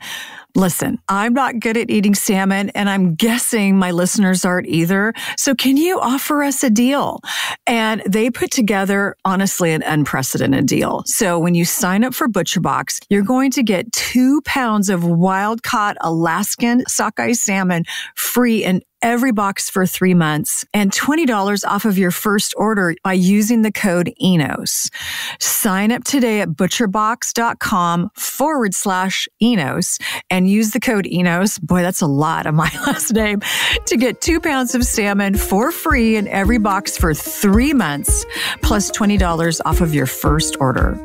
listen, 0.55 0.99
I'm 1.09 1.33
not 1.33 1.59
good 1.59 1.79
at 1.79 1.91
eating 1.91 2.15
salmon 2.15 2.69
and 2.71 2.91
I'm 2.91 3.15
guessing 3.15 3.79
my 3.79 3.93
listeners 3.93 4.45
aren't 4.45 4.67
either. 4.67 5.15
So 5.39 5.55
can 5.55 5.79
you 5.79 5.99
offer 5.99 6.43
us 6.43 6.63
a 6.63 6.69
deal? 6.69 7.21
And 7.67 8.03
they 8.07 8.31
put 8.31 8.51
together, 8.51 9.17
honestly, 9.25 9.73
an 9.73 9.83
unprecedented 9.83 10.67
deal. 10.67 11.03
So 11.07 11.39
when 11.39 11.55
you 11.55 11.65
sign 11.65 12.05
up 12.05 12.13
for 12.13 12.29
Butcher 12.29 12.61
Box, 12.61 13.01
you're 13.09 13.23
going 13.23 13.51
to 13.53 13.63
get 13.63 13.91
two 13.93 14.43
pounds 14.43 14.91
of 14.91 15.03
wild 15.05 15.63
caught 15.63 15.97
Alaskan 16.03 16.85
sockeye 16.89 17.33
salmon 17.33 17.85
free 18.17 18.65
in 18.65 18.83
every 19.03 19.33
box 19.33 19.69
for 19.69 19.87
three 19.87 20.15
months 20.15 20.65
and 20.73 20.93
$20 20.93 21.65
off 21.67 21.85
of 21.85 21.99
your 21.99 22.11
first 22.11 22.55
order 22.57 22.95
by 23.03 23.13
using 23.13 23.63
the 23.63 23.73
code 23.73 24.13
ENOS. 24.23 24.91
Sign 25.41 25.93
up 25.93 26.05
today 26.05 26.41
at 26.41 26.51
butcherbox.com 26.51 28.11
forward 28.15 28.75
slash 28.75 29.29
ENOS 29.43 30.01
and 30.31 30.49
use 30.49 30.71
the 30.71 30.81
code 30.81 31.07
ENOS. 31.07 31.61
Boy, 31.61 31.83
that's 31.83 32.01
a 32.01 32.07
lot 32.07 32.47
of 32.47 32.55
my 32.55 32.71
last 32.87 33.13
name 33.13 33.41
to 33.87 33.97
get 33.97 34.21
two 34.21 34.41
pounds 34.41 34.75
of 34.75 34.85
salmon 34.85 35.37
for 35.37 35.73
free 35.73 36.17
in 36.17 36.29
every 36.29 36.59
box 36.59 36.97
for 36.97 37.13
three 37.13 37.75
months 37.75 38.25
plus 38.63 38.91
$20 38.91 39.61
off 39.65 39.81
of 39.81 39.95
your 39.95 40.07
first 40.07 40.57
order. 40.61 40.99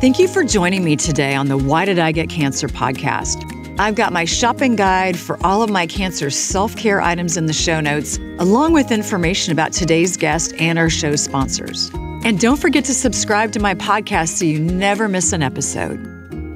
Thank 0.00 0.18
you 0.18 0.28
for 0.28 0.42
joining 0.42 0.82
me 0.82 0.96
today 0.96 1.34
on 1.34 1.48
the 1.48 1.58
Why 1.58 1.84
Did 1.84 1.98
I 1.98 2.10
Get 2.12 2.30
Cancer 2.30 2.68
podcast. 2.68 3.59
I've 3.78 3.94
got 3.94 4.12
my 4.12 4.24
shopping 4.24 4.76
guide 4.76 5.18
for 5.18 5.38
all 5.44 5.62
of 5.62 5.70
my 5.70 5.86
cancer 5.86 6.30
self 6.30 6.76
care 6.76 7.00
items 7.00 7.36
in 7.36 7.46
the 7.46 7.52
show 7.52 7.80
notes, 7.80 8.18
along 8.38 8.72
with 8.72 8.90
information 8.90 9.52
about 9.52 9.72
today's 9.72 10.16
guest 10.16 10.52
and 10.58 10.78
our 10.78 10.90
show 10.90 11.16
sponsors. 11.16 11.90
And 12.24 12.38
don't 12.38 12.58
forget 12.58 12.84
to 12.86 12.94
subscribe 12.94 13.52
to 13.52 13.60
my 13.60 13.74
podcast 13.74 14.38
so 14.38 14.44
you 14.44 14.60
never 14.60 15.08
miss 15.08 15.32
an 15.32 15.42
episode. 15.42 16.06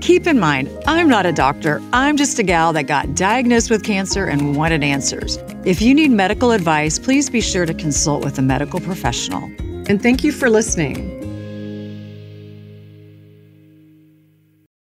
Keep 0.02 0.26
in 0.26 0.38
mind, 0.38 0.68
I'm 0.86 1.08
not 1.08 1.24
a 1.24 1.32
doctor. 1.32 1.80
I'm 1.94 2.18
just 2.18 2.38
a 2.38 2.42
gal 2.42 2.74
that 2.74 2.82
got 2.82 3.14
diagnosed 3.14 3.70
with 3.70 3.84
cancer 3.84 4.26
and 4.26 4.54
wanted 4.54 4.84
answers. 4.84 5.38
If 5.64 5.80
you 5.80 5.94
need 5.94 6.10
medical 6.10 6.50
advice, 6.50 6.98
please 6.98 7.30
be 7.30 7.40
sure 7.40 7.64
to 7.64 7.72
consult 7.72 8.22
with 8.22 8.38
a 8.38 8.42
medical 8.42 8.80
professional. 8.80 9.44
And 9.88 10.02
thank 10.02 10.22
you 10.22 10.32
for 10.32 10.50
listening. 10.50 11.13